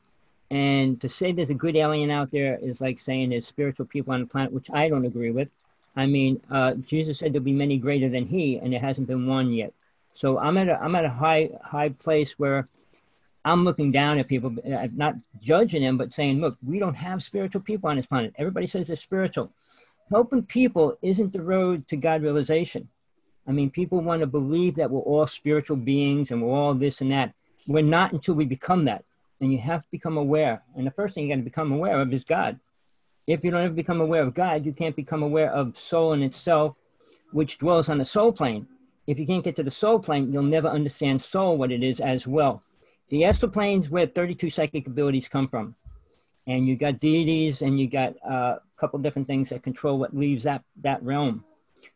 And 0.49 0.99
to 1.01 1.09
say 1.09 1.31
there's 1.31 1.49
a 1.49 1.55
good 1.55 1.75
alien 1.75 2.09
out 2.09 2.31
there 2.31 2.57
is 2.61 2.79
like 2.79 2.99
saying 2.99 3.29
there's 3.29 3.47
spiritual 3.47 3.85
people 3.85 4.13
on 4.13 4.21
the 4.21 4.27
planet, 4.27 4.53
which 4.53 4.69
I 4.71 4.87
don't 4.87 5.05
agree 5.05 5.31
with. 5.31 5.49
I 5.95 6.05
mean, 6.05 6.41
uh, 6.49 6.73
Jesus 6.75 7.19
said 7.19 7.33
there'll 7.33 7.43
be 7.43 7.51
many 7.51 7.77
greater 7.77 8.09
than 8.09 8.25
he, 8.25 8.57
and 8.57 8.73
there 8.73 8.79
hasn't 8.79 9.07
been 9.07 9.27
one 9.27 9.51
yet. 9.51 9.73
So 10.13 10.37
I'm 10.39 10.57
at 10.57 10.69
a 10.69 10.79
I'm 10.81 10.95
at 10.95 11.05
a 11.05 11.09
high 11.09 11.49
high 11.63 11.89
place 11.89 12.37
where 12.37 12.67
I'm 13.45 13.65
looking 13.65 13.91
down 13.91 14.19
at 14.19 14.27
people, 14.27 14.55
uh, 14.65 14.87
not 14.93 15.15
judging 15.41 15.83
them, 15.83 15.97
but 15.97 16.13
saying, 16.13 16.39
look, 16.39 16.57
we 16.65 16.79
don't 16.79 16.93
have 16.95 17.21
spiritual 17.21 17.61
people 17.61 17.89
on 17.89 17.97
this 17.97 18.05
planet. 18.05 18.33
Everybody 18.37 18.67
says 18.67 18.87
they're 18.87 18.95
spiritual. 18.95 19.51
Helping 20.09 20.43
people 20.43 20.97
isn't 21.01 21.33
the 21.33 21.41
road 21.41 21.87
to 21.89 21.97
God 21.97 22.21
realization. 22.21 22.87
I 23.47 23.51
mean, 23.51 23.69
people 23.69 23.99
want 23.99 24.21
to 24.21 24.27
believe 24.27 24.75
that 24.75 24.89
we're 24.89 25.01
all 25.01 25.27
spiritual 25.27 25.75
beings 25.75 26.31
and 26.31 26.41
we're 26.41 26.53
all 26.53 26.73
this 26.73 27.01
and 27.01 27.11
that. 27.11 27.33
We're 27.67 27.83
not 27.83 28.13
until 28.13 28.35
we 28.35 28.45
become 28.45 28.85
that. 28.85 29.03
And 29.41 29.51
you 29.51 29.57
have 29.59 29.81
to 29.81 29.91
become 29.91 30.17
aware. 30.17 30.61
And 30.77 30.87
the 30.87 30.91
first 30.91 31.15
thing 31.15 31.25
you 31.25 31.35
got 31.35 31.39
to 31.39 31.43
become 31.43 31.71
aware 31.73 31.99
of 31.99 32.13
is 32.13 32.23
God. 32.23 32.59
If 33.25 33.43
you 33.43 33.51
don't 33.51 33.63
ever 33.63 33.73
become 33.73 34.01
aware 34.01 34.23
of 34.23 34.33
God, 34.33 34.65
you 34.65 34.73
can't 34.73 34.95
become 34.95 35.23
aware 35.23 35.51
of 35.51 35.77
soul 35.77 36.13
in 36.13 36.21
itself, 36.23 36.75
which 37.31 37.57
dwells 37.57 37.89
on 37.89 37.97
the 37.97 38.05
soul 38.05 38.31
plane. 38.31 38.67
If 39.07 39.19
you 39.19 39.25
can't 39.25 39.43
get 39.43 39.55
to 39.57 39.63
the 39.63 39.71
soul 39.71 39.99
plane, 39.99 40.31
you'll 40.31 40.43
never 40.43 40.67
understand 40.67 41.21
soul, 41.21 41.57
what 41.57 41.71
it 41.71 41.83
is 41.83 41.99
as 41.99 42.27
well. 42.27 42.63
The 43.09 43.25
astral 43.25 43.51
planes 43.51 43.89
where 43.89 44.07
32 44.07 44.49
psychic 44.49 44.87
abilities 44.87 45.27
come 45.27 45.47
from. 45.47 45.75
And 46.47 46.67
you 46.67 46.75
got 46.75 46.99
deities 46.99 47.61
and 47.61 47.79
you 47.79 47.87
got 47.87 48.15
uh, 48.29 48.57
a 48.57 48.61
couple 48.75 48.99
different 48.99 49.27
things 49.27 49.49
that 49.49 49.63
control 49.63 49.97
what 49.97 50.15
leaves 50.15 50.43
that, 50.43 50.63
that 50.81 51.01
realm. 51.03 51.45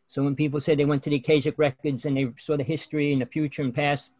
So 0.06 0.22
when 0.22 0.34
people 0.34 0.60
say 0.60 0.74
they 0.74 0.86
went 0.86 1.02
to 1.02 1.10
the 1.10 1.16
Akashic 1.16 1.58
records 1.58 2.06
and 2.06 2.16
they 2.16 2.32
saw 2.38 2.56
the 2.56 2.64
history 2.64 3.12
and 3.12 3.20
the 3.20 3.26
future 3.26 3.62
and 3.62 3.74
past, 3.74 4.10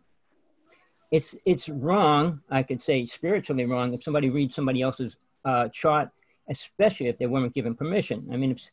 it's 1.11 1.35
it's 1.47 1.69
wrong. 1.71 2.41
I 2.51 2.63
could 2.63 2.83
say 2.83 3.05
spiritually 3.07 3.65
wrong 3.65 3.95
if 3.95 4.03
somebody 4.03 4.29
reads 4.29 4.55
somebody 4.55 4.83
else's 4.83 5.17
uh, 5.45 5.69
chart, 5.69 6.11
especially 6.49 7.09
if 7.09 7.19
they 7.19 7.27
weren't 7.27 7.55
given 7.55 7.75
permission. 7.75 8.29
I 8.33 8.37
mean, 8.37 8.53
it's 8.53 8.71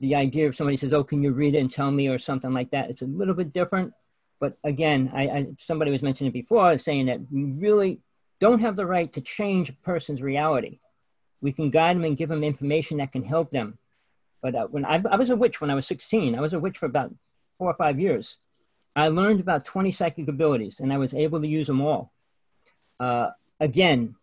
the 0.00 0.14
idea 0.14 0.48
of 0.48 0.56
somebody 0.56 0.76
says, 0.76 0.92
"Oh, 0.92 1.04
can 1.04 1.22
you 1.22 1.32
read 1.32 1.54
it 1.54 1.58
and 1.58 1.70
tell 1.70 1.90
me?" 1.90 2.08
or 2.08 2.18
something 2.18 2.52
like 2.52 2.70
that, 2.70 2.90
it's 2.90 3.02
a 3.02 3.06
little 3.06 3.34
bit 3.34 3.52
different. 3.52 3.92
But 4.40 4.56
again, 4.64 5.10
I, 5.14 5.22
I 5.22 5.46
somebody 5.58 5.90
was 5.90 6.02
mentioning 6.02 6.32
before, 6.32 6.78
saying 6.78 7.06
that 7.06 7.20
we 7.30 7.44
really 7.44 8.00
don't 8.40 8.60
have 8.60 8.76
the 8.76 8.86
right 8.86 9.12
to 9.12 9.20
change 9.20 9.70
a 9.70 9.74
person's 9.74 10.22
reality. 10.22 10.78
We 11.40 11.52
can 11.52 11.70
guide 11.70 11.96
them 11.96 12.04
and 12.04 12.16
give 12.16 12.28
them 12.28 12.44
information 12.44 12.98
that 12.98 13.12
can 13.12 13.24
help 13.24 13.50
them. 13.50 13.78
But 14.40 14.54
uh, 14.54 14.66
when 14.68 14.84
I, 14.84 15.02
I 15.10 15.16
was 15.16 15.30
a 15.30 15.36
witch 15.36 15.60
when 15.60 15.70
I 15.70 15.74
was 15.74 15.86
16, 15.86 16.34
I 16.34 16.40
was 16.40 16.52
a 16.52 16.60
witch 16.60 16.78
for 16.78 16.86
about 16.86 17.12
four 17.58 17.70
or 17.70 17.74
five 17.74 17.98
years. 17.98 18.38
I 18.94 19.08
learned 19.08 19.40
about 19.40 19.64
20 19.64 19.92
psychic 19.92 20.28
abilities 20.28 20.80
and 20.80 20.92
I 20.92 20.98
was 20.98 21.14
able 21.14 21.40
to 21.40 21.46
use 21.46 21.66
them 21.66 21.80
all. 21.80 22.12
Uh, 22.98 23.30
again, 23.60 24.16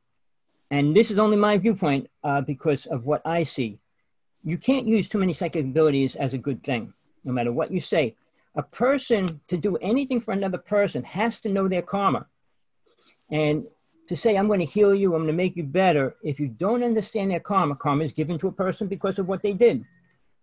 and 0.71 0.95
this 0.95 1.12
is 1.12 1.19
only 1.19 1.38
my 1.38 1.58
viewpoint 1.58 2.10
uh, 2.23 2.41
because 2.41 2.86
of 2.88 3.06
what 3.06 3.21
I 3.25 3.43
see. 3.43 3.80
You 4.43 4.58
can't 4.58 4.88
use 4.88 5.10
too 5.10 5.17
many 5.17 5.34
psychic 5.34 5.65
abilities 5.65 6.15
as 6.15 6.34
a 6.34 6.38
good 6.38 6.63
thing, 6.63 6.93
no 7.23 7.32
matter 7.32 7.51
what 7.51 7.71
you 7.71 7.80
say. 7.80 8.15
A 8.56 8.63
person 8.63 9.25
to 9.47 9.58
do 9.58 9.75
anything 9.78 10.21
for 10.21 10.32
another 10.32 10.58
person 10.58 11.04
has 11.04 11.39
to 11.41 11.49
know 11.49 11.67
their 11.67 11.82
karma. 11.82 12.25
And 13.30 13.65
to 14.08 14.15
say, 14.15 14.38
I'm 14.38 14.47
going 14.47 14.60
to 14.60 14.65
heal 14.65 14.93
you, 14.93 15.13
I'm 15.13 15.23
going 15.23 15.28
to 15.28 15.34
make 15.34 15.56
you 15.56 15.63
better, 15.63 16.15
if 16.23 16.39
you 16.39 16.47
don't 16.47 16.84
understand 16.84 17.32
their 17.32 17.39
karma, 17.39 17.75
karma 17.75 18.04
is 18.04 18.12
given 18.12 18.38
to 18.39 18.47
a 18.47 18.51
person 18.51 18.88
because 18.88 19.17
of 19.19 19.28
what 19.28 19.41
they 19.41 19.54
did. 19.54 19.84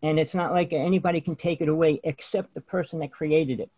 And 0.02 0.18
it's 0.18 0.34
not 0.34 0.52
like 0.52 0.72
anybody 0.72 1.20
can 1.20 1.36
take 1.36 1.60
it 1.60 1.68
away 1.68 2.00
except 2.02 2.54
the 2.54 2.60
person 2.60 2.98
that 3.00 3.12
created 3.12 3.60
it. 3.60 3.70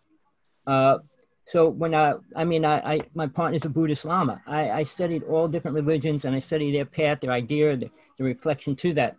Uh, 0.66 0.98
so 1.46 1.68
when 1.68 1.94
I, 1.94 2.14
I 2.34 2.44
mean, 2.44 2.64
I, 2.64 2.94
I, 2.94 3.00
my 3.14 3.26
partner's 3.26 3.64
a 3.64 3.68
Buddhist 3.68 4.04
Lama. 4.04 4.42
I, 4.46 4.70
I 4.70 4.82
studied 4.82 5.24
all 5.24 5.46
different 5.46 5.74
religions 5.74 6.24
and 6.24 6.34
I 6.34 6.38
studied 6.38 6.74
their 6.74 6.86
path, 6.86 7.20
their 7.20 7.32
idea, 7.32 7.76
the, 7.76 7.90
the 8.16 8.24
reflection 8.24 8.74
to 8.76 8.94
that. 8.94 9.16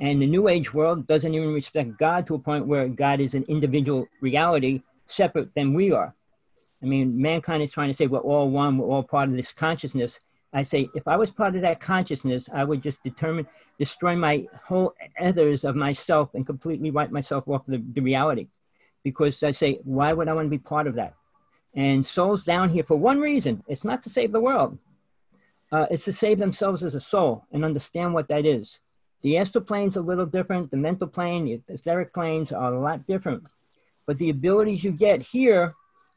And 0.00 0.20
the 0.20 0.26
New 0.26 0.48
Age 0.48 0.74
world 0.74 1.06
doesn't 1.06 1.32
even 1.32 1.52
respect 1.52 1.98
God 1.98 2.26
to 2.26 2.34
a 2.34 2.38
point 2.38 2.66
where 2.66 2.88
God 2.88 3.20
is 3.20 3.34
an 3.34 3.44
individual 3.48 4.08
reality 4.20 4.80
separate 5.06 5.54
than 5.54 5.74
we 5.74 5.92
are. 5.92 6.14
I 6.82 6.86
mean, 6.86 7.20
mankind 7.20 7.62
is 7.62 7.72
trying 7.72 7.90
to 7.90 7.94
say 7.94 8.06
we're 8.06 8.20
all 8.20 8.50
one, 8.50 8.78
we're 8.78 8.88
all 8.88 9.02
part 9.02 9.28
of 9.28 9.36
this 9.36 9.52
consciousness. 9.52 10.18
I 10.52 10.62
say, 10.62 10.88
if 10.94 11.06
I 11.06 11.16
was 11.16 11.30
part 11.30 11.54
of 11.54 11.62
that 11.62 11.78
consciousness, 11.78 12.48
I 12.52 12.64
would 12.64 12.82
just 12.82 13.04
determine, 13.04 13.46
destroy 13.78 14.16
my 14.16 14.48
whole 14.64 14.94
others 15.20 15.64
of 15.64 15.76
myself 15.76 16.30
and 16.34 16.44
completely 16.46 16.90
wipe 16.90 17.10
myself 17.10 17.46
off 17.46 17.62
the, 17.68 17.84
the 17.92 18.00
reality. 18.00 18.48
Because 19.04 19.42
I 19.42 19.52
say, 19.52 19.78
why 19.84 20.12
would 20.12 20.28
I 20.28 20.32
want 20.32 20.46
to 20.46 20.50
be 20.50 20.58
part 20.58 20.86
of 20.86 20.94
that? 20.96 21.14
And 21.74 22.04
souls 22.04 22.44
down 22.44 22.70
here 22.70 22.82
for 22.82 22.96
one 22.96 23.20
reason 23.20 23.62
it's 23.68 23.84
not 23.84 24.02
to 24.02 24.10
save 24.10 24.32
the 24.32 24.40
world, 24.40 24.78
uh, 25.72 25.86
it's 25.90 26.04
to 26.06 26.12
save 26.12 26.38
themselves 26.38 26.82
as 26.82 26.94
a 26.94 27.00
soul 27.00 27.44
and 27.52 27.64
understand 27.64 28.12
what 28.14 28.28
that 28.28 28.44
is. 28.44 28.80
The 29.22 29.36
astral 29.36 29.64
plane's 29.64 29.96
a 29.96 30.00
little 30.00 30.26
different, 30.26 30.70
the 30.70 30.76
mental 30.76 31.06
plane, 31.06 31.44
the 31.44 31.74
etheric 31.74 32.12
planes 32.14 32.52
are 32.52 32.74
a 32.74 32.80
lot 32.80 33.06
different. 33.06 33.44
But 34.06 34.18
the 34.18 34.30
abilities 34.30 34.82
you 34.82 34.92
get 34.92 35.22
here, 35.22 35.74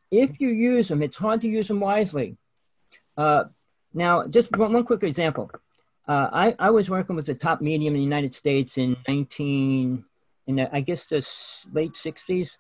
if 0.09 0.39
you 0.39 0.49
use 0.49 0.87
them, 0.87 1.03
it's 1.03 1.17
hard 1.17 1.41
to 1.41 1.49
use 1.49 1.67
them 1.67 1.79
wisely. 1.79 2.37
Uh, 3.17 3.45
now, 3.93 4.25
just 4.27 4.55
one, 4.55 4.73
one 4.73 4.85
quick 4.85 5.03
example. 5.03 5.51
Uh, 6.07 6.29
I, 6.31 6.55
I 6.59 6.69
was 6.69 6.89
working 6.89 7.15
with 7.15 7.25
the 7.25 7.35
top 7.35 7.61
medium 7.61 7.93
in 7.93 7.99
the 7.99 8.03
United 8.03 8.33
States 8.33 8.77
in 8.77 8.97
19, 9.07 10.03
in 10.47 10.55
the, 10.55 10.75
I 10.75 10.81
guess 10.81 11.05
the 11.05 11.25
late 11.73 11.93
60s, 11.93 12.57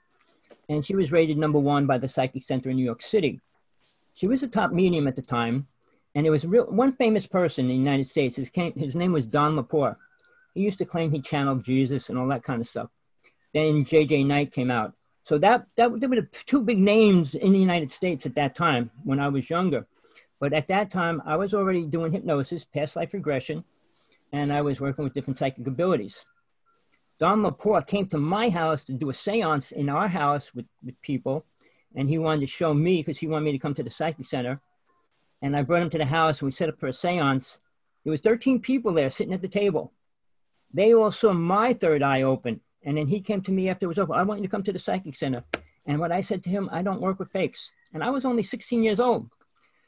and 0.69 0.83
she 0.83 0.95
was 0.95 1.11
rated 1.11 1.37
number 1.37 1.59
one 1.59 1.85
by 1.85 1.97
the 1.97 2.07
Psychic 2.07 2.43
Center 2.43 2.69
in 2.69 2.75
New 2.75 2.85
York 2.85 3.01
City. 3.01 3.39
She 4.13 4.27
was 4.27 4.43
a 4.43 4.47
top 4.47 4.71
medium 4.71 5.07
at 5.07 5.15
the 5.15 5.21
time, 5.21 5.67
and 6.15 6.25
there 6.25 6.31
was 6.31 6.45
real, 6.45 6.65
one 6.65 6.93
famous 6.93 7.25
person 7.25 7.65
in 7.65 7.69
the 7.69 7.75
United 7.75 8.07
States. 8.07 8.35
His, 8.35 8.49
came, 8.49 8.73
his 8.73 8.95
name 8.95 9.11
was 9.11 9.25
Don 9.25 9.55
Lepore. 9.55 9.95
He 10.53 10.61
used 10.61 10.77
to 10.79 10.85
claim 10.85 11.11
he 11.11 11.21
channeled 11.21 11.65
Jesus 11.65 12.09
and 12.09 12.17
all 12.17 12.27
that 12.27 12.43
kind 12.43 12.61
of 12.61 12.67
stuff. 12.67 12.89
Then 13.53 13.85
J.Z. 13.85 14.23
Knight 14.23 14.51
came 14.51 14.69
out. 14.69 14.93
So 15.23 15.37
that, 15.39 15.67
that 15.77 15.99
there 15.99 16.09
were 16.09 16.21
two 16.45 16.61
big 16.61 16.79
names 16.79 17.33
in 17.33 17.53
the 17.53 17.59
United 17.59 17.91
States 17.91 18.25
at 18.25 18.35
that 18.35 18.55
time 18.55 18.91
when 19.03 19.19
I 19.19 19.29
was 19.29 19.49
younger. 19.49 19.87
But 20.39 20.53
at 20.53 20.67
that 20.67 20.91
time, 20.91 21.21
I 21.25 21.37
was 21.37 21.53
already 21.53 21.85
doing 21.85 22.11
hypnosis, 22.11 22.65
past 22.65 22.95
life 22.95 23.13
regression, 23.13 23.63
and 24.33 24.51
I 24.51 24.61
was 24.61 24.81
working 24.81 25.05
with 25.05 25.13
different 25.13 25.37
psychic 25.37 25.65
abilities. 25.65 26.25
Don 27.23 27.41
Lepore 27.41 27.87
came 27.87 28.05
to 28.07 28.17
my 28.17 28.49
house 28.49 28.83
to 28.83 28.91
do 28.91 29.09
a 29.09 29.13
seance 29.13 29.71
in 29.71 29.87
our 29.87 30.09
house 30.09 30.53
with, 30.53 30.65
with 30.83 31.01
people, 31.01 31.45
and 31.95 32.09
he 32.09 32.17
wanted 32.17 32.41
to 32.41 32.47
show 32.47 32.73
me 32.73 32.97
because 32.97 33.17
he 33.17 33.27
wanted 33.27 33.45
me 33.45 33.53
to 33.53 33.59
come 33.59 33.73
to 33.75 33.81
the 33.81 33.89
psychic 33.89 34.25
center. 34.25 34.59
And 35.41 35.55
I 35.55 35.61
brought 35.61 35.83
him 35.83 35.89
to 35.91 35.97
the 35.97 36.05
house, 36.05 36.41
and 36.41 36.47
we 36.47 36.51
set 36.51 36.67
up 36.67 36.77
for 36.81 36.87
a 36.87 36.91
seance. 36.91 37.61
There 38.03 38.11
was 38.11 38.19
13 38.19 38.59
people 38.59 38.93
there 38.93 39.09
sitting 39.09 39.33
at 39.33 39.41
the 39.41 39.47
table. 39.47 39.93
They 40.73 40.93
all 40.93 41.11
saw 41.11 41.31
my 41.31 41.71
third 41.71 42.03
eye 42.03 42.23
open, 42.23 42.59
and 42.83 42.97
then 42.97 43.07
he 43.07 43.21
came 43.21 43.39
to 43.43 43.53
me 43.53 43.69
after 43.69 43.85
it 43.85 43.87
was 43.87 43.99
over. 43.99 44.13
I 44.13 44.23
want 44.23 44.41
you 44.41 44.47
to 44.47 44.51
come 44.51 44.63
to 44.63 44.73
the 44.73 44.77
psychic 44.77 45.15
center. 45.15 45.45
And 45.85 45.99
what 45.99 46.11
I 46.11 46.19
said 46.19 46.43
to 46.43 46.49
him, 46.49 46.69
I 46.73 46.81
don't 46.81 46.99
work 46.99 47.19
with 47.19 47.31
fakes. 47.31 47.71
And 47.93 48.03
I 48.03 48.09
was 48.09 48.25
only 48.25 48.43
16 48.43 48.83
years 48.83 48.99
old. 48.99 49.29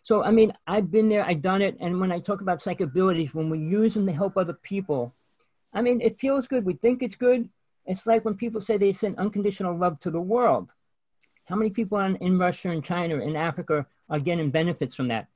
So, 0.03 0.23
I 0.23 0.31
mean, 0.31 0.53
I've 0.67 0.89
been 0.89 1.09
there, 1.09 1.25
I've 1.25 1.41
done 1.41 1.61
it. 1.61 1.75
And 1.81 1.99
when 1.99 2.13
I 2.13 2.19
talk 2.19 2.39
about 2.39 2.61
psychic 2.61 2.87
abilities, 2.87 3.35
when 3.35 3.49
we 3.49 3.59
use 3.59 3.93
them 3.93 4.05
to 4.05 4.13
help 4.13 4.37
other 4.37 4.53
people, 4.53 5.13
I 5.75 5.81
mean, 5.81 6.01
it 6.01 6.19
feels 6.19 6.47
good. 6.47 6.65
We 6.65 6.73
think 6.73 7.03
it's 7.03 7.15
good. 7.15 7.49
It's 7.85 8.07
like 8.07 8.25
when 8.25 8.35
people 8.35 8.61
say 8.61 8.77
they 8.77 8.93
send 8.93 9.17
unconditional 9.17 9.77
love 9.77 9.99
to 9.99 10.09
the 10.09 10.21
world. 10.21 10.71
How 11.45 11.55
many 11.55 11.69
people 11.69 11.99
in, 11.99 12.39
Russia 12.39 12.69
and 12.69 12.83
China 12.83 13.19
and 13.19 13.37
Africa 13.37 13.85
are 14.09 14.19
getting 14.19 14.49
benefits 14.49 14.95
from 14.95 15.09
that? 15.09 15.27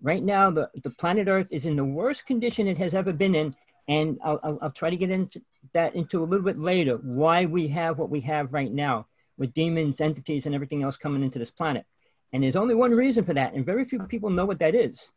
Right 0.00 0.22
now, 0.22 0.50
the, 0.50 0.70
the 0.82 0.90
planet 0.90 1.28
Earth 1.28 1.48
is 1.50 1.66
in 1.66 1.76
the 1.76 1.84
worst 1.84 2.24
condition 2.24 2.66
it 2.66 2.78
has 2.78 2.94
ever 2.94 3.12
been 3.12 3.34
in. 3.34 3.54
And 3.88 4.18
I'll, 4.24 4.40
I'll, 4.42 4.58
I'll 4.62 4.70
try 4.70 4.88
to 4.88 4.96
get 4.96 5.10
into 5.10 5.42
that 5.74 5.94
into 5.94 6.22
a 6.22 6.26
little 6.26 6.44
bit 6.44 6.58
later, 6.58 6.96
why 6.96 7.44
we 7.46 7.68
have 7.68 7.98
what 7.98 8.10
we 8.10 8.20
have 8.20 8.52
right 8.52 8.72
now 8.72 9.06
with 9.36 9.54
demons, 9.54 10.00
entities, 10.00 10.46
and 10.46 10.54
everything 10.54 10.82
else 10.82 10.96
coming 10.96 11.22
into 11.22 11.38
this 11.38 11.50
planet. 11.50 11.84
And 12.32 12.42
there's 12.42 12.56
only 12.56 12.74
one 12.74 12.92
reason 12.92 13.24
for 13.24 13.34
that, 13.34 13.54
and 13.54 13.64
very 13.64 13.84
few 13.84 14.00
people 14.00 14.30
know 14.30 14.44
what 14.44 14.58
that 14.58 14.74
is, 14.74 15.12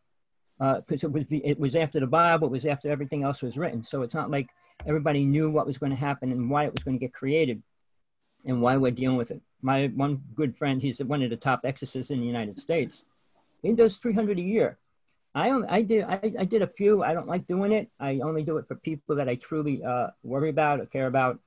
because 0.62 1.04
uh, 1.04 1.08
it 1.08 1.12
was 1.12 1.26
it 1.30 1.60
was 1.60 1.76
after 1.76 2.00
the 2.00 2.08
Bible, 2.08 2.48
it 2.48 2.52
was 2.52 2.68
after 2.68 2.92
everything 2.92 3.24
else 3.24 3.42
was 3.42 3.58
written. 3.58 3.84
So 3.84 4.04
it's 4.04 4.14
not 4.14 4.30
like 4.30 4.50
everybody 4.86 5.26
knew 5.26 5.50
what 5.50 5.66
was 5.66 5.80
going 5.80 5.92
to 5.92 5.96
happen 5.96 6.32
and 6.32 6.50
why 6.52 6.66
it 6.66 6.74
was 6.74 6.84
going 6.84 6.98
to 7.00 7.04
get 7.04 7.14
created, 7.14 7.64
and 8.46 8.62
why 8.62 8.78
we're 8.78 8.92
dealing 8.92 9.18
with 9.18 9.32
it. 9.32 9.42
My 9.64 9.88
one 9.88 10.22
good 10.36 10.56
friend, 10.56 10.80
he's 10.80 11.00
one 11.04 11.24
of 11.24 11.32
the 11.32 11.36
top 11.36 11.62
exorcists 11.64 12.12
in 12.12 12.20
the 12.20 12.28
United 12.28 12.60
States. 12.60 13.06
He 13.64 13.74
does 13.74 13.98
300 13.98 14.38
a 14.38 14.42
year. 14.42 14.78
I 15.34 15.50
only, 15.50 15.68
I 15.68 15.82
did 15.82 16.04
I, 16.04 16.32
I 16.40 16.46
did 16.46 16.62
a 16.62 16.68
few. 16.68 17.04
I 17.04 17.14
don't 17.14 17.28
like 17.28 17.48
doing 17.48 17.72
it. 17.72 17.90
I 18.00 18.20
only 18.20 18.44
do 18.44 18.58
it 18.58 18.68
for 18.68 18.76
people 18.76 19.16
that 19.16 19.28
I 19.28 19.36
truly 19.36 19.84
uh, 19.84 20.08
worry 20.24 20.50
about 20.50 20.80
or 20.80 20.86
care 20.86 21.08
about. 21.08 21.40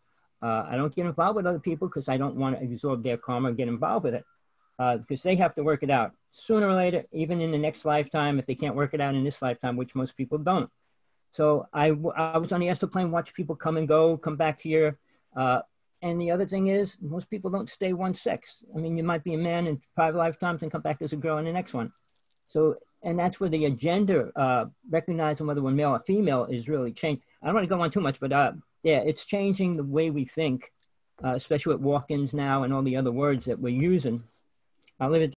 Uh, 0.42 0.66
I 0.68 0.76
don't 0.76 0.94
get 0.94 1.06
involved 1.06 1.36
with 1.36 1.46
other 1.46 1.60
people 1.60 1.86
because 1.86 2.08
I 2.08 2.16
don't 2.16 2.34
want 2.34 2.58
to 2.58 2.64
absorb 2.64 3.04
their 3.04 3.16
karma 3.16 3.50
or 3.50 3.52
get 3.52 3.68
involved 3.68 4.04
with 4.04 4.14
it 4.14 4.24
uh, 4.78 4.98
because 4.98 5.22
they 5.22 5.36
have 5.36 5.54
to 5.54 5.62
work 5.62 5.82
it 5.82 5.90
out 5.90 6.12
sooner 6.34 6.68
or 6.68 6.74
later, 6.74 7.04
even 7.12 7.40
in 7.40 7.52
the 7.52 7.58
next 7.58 7.84
lifetime, 7.84 8.38
if 8.38 8.46
they 8.46 8.56
can't 8.56 8.74
work 8.74 8.92
it 8.92 9.00
out 9.00 9.14
in 9.14 9.22
this 9.22 9.40
lifetime, 9.40 9.76
which 9.76 9.94
most 9.94 10.16
people 10.16 10.36
don't. 10.36 10.68
So 11.30 11.68
I, 11.72 11.88
I 12.16 12.38
was 12.38 12.52
on 12.52 12.60
the 12.60 12.68
astral 12.68 12.90
plane, 12.90 13.10
watch 13.10 13.34
people 13.34 13.54
come 13.54 13.76
and 13.76 13.86
go, 13.86 14.16
come 14.16 14.36
back 14.36 14.60
here. 14.60 14.98
Uh, 15.36 15.60
and 16.02 16.20
the 16.20 16.32
other 16.32 16.44
thing 16.44 16.66
is, 16.66 16.96
most 17.00 17.30
people 17.30 17.50
don't 17.50 17.68
stay 17.68 17.92
one 17.92 18.14
sex. 18.14 18.64
I 18.74 18.78
mean, 18.78 18.96
you 18.96 19.04
might 19.04 19.24
be 19.24 19.34
a 19.34 19.38
man 19.38 19.66
in 19.66 19.80
five 19.96 20.14
lifetimes 20.14 20.62
and 20.62 20.72
come 20.72 20.82
back 20.82 21.00
as 21.02 21.12
a 21.12 21.16
girl 21.16 21.38
in 21.38 21.44
the 21.44 21.52
next 21.52 21.72
one. 21.72 21.92
So, 22.46 22.76
and 23.02 23.18
that's 23.18 23.38
where 23.38 23.48
the 23.48 23.70
gender, 23.70 24.32
uh, 24.36 24.66
recognizing 24.90 25.46
whether 25.46 25.62
we're 25.62 25.70
male 25.70 25.90
or 25.90 26.00
female, 26.00 26.44
is 26.46 26.68
really 26.68 26.92
changed. 26.92 27.24
I 27.42 27.46
don't 27.46 27.54
want 27.54 27.64
to 27.68 27.74
go 27.74 27.80
on 27.80 27.90
too 27.90 28.00
much, 28.00 28.18
but 28.20 28.32
uh, 28.32 28.52
yeah, 28.82 28.98
it's 28.98 29.24
changing 29.24 29.76
the 29.76 29.84
way 29.84 30.10
we 30.10 30.24
think, 30.24 30.72
uh, 31.24 31.34
especially 31.34 31.74
with 31.74 31.82
walk 31.82 32.10
ins 32.10 32.34
now 32.34 32.64
and 32.64 32.74
all 32.74 32.82
the 32.82 32.96
other 32.96 33.12
words 33.12 33.44
that 33.46 33.60
we're 33.60 33.68
using 33.68 34.24
I'll 35.00 35.10
leave 35.10 35.22
it 35.22 35.33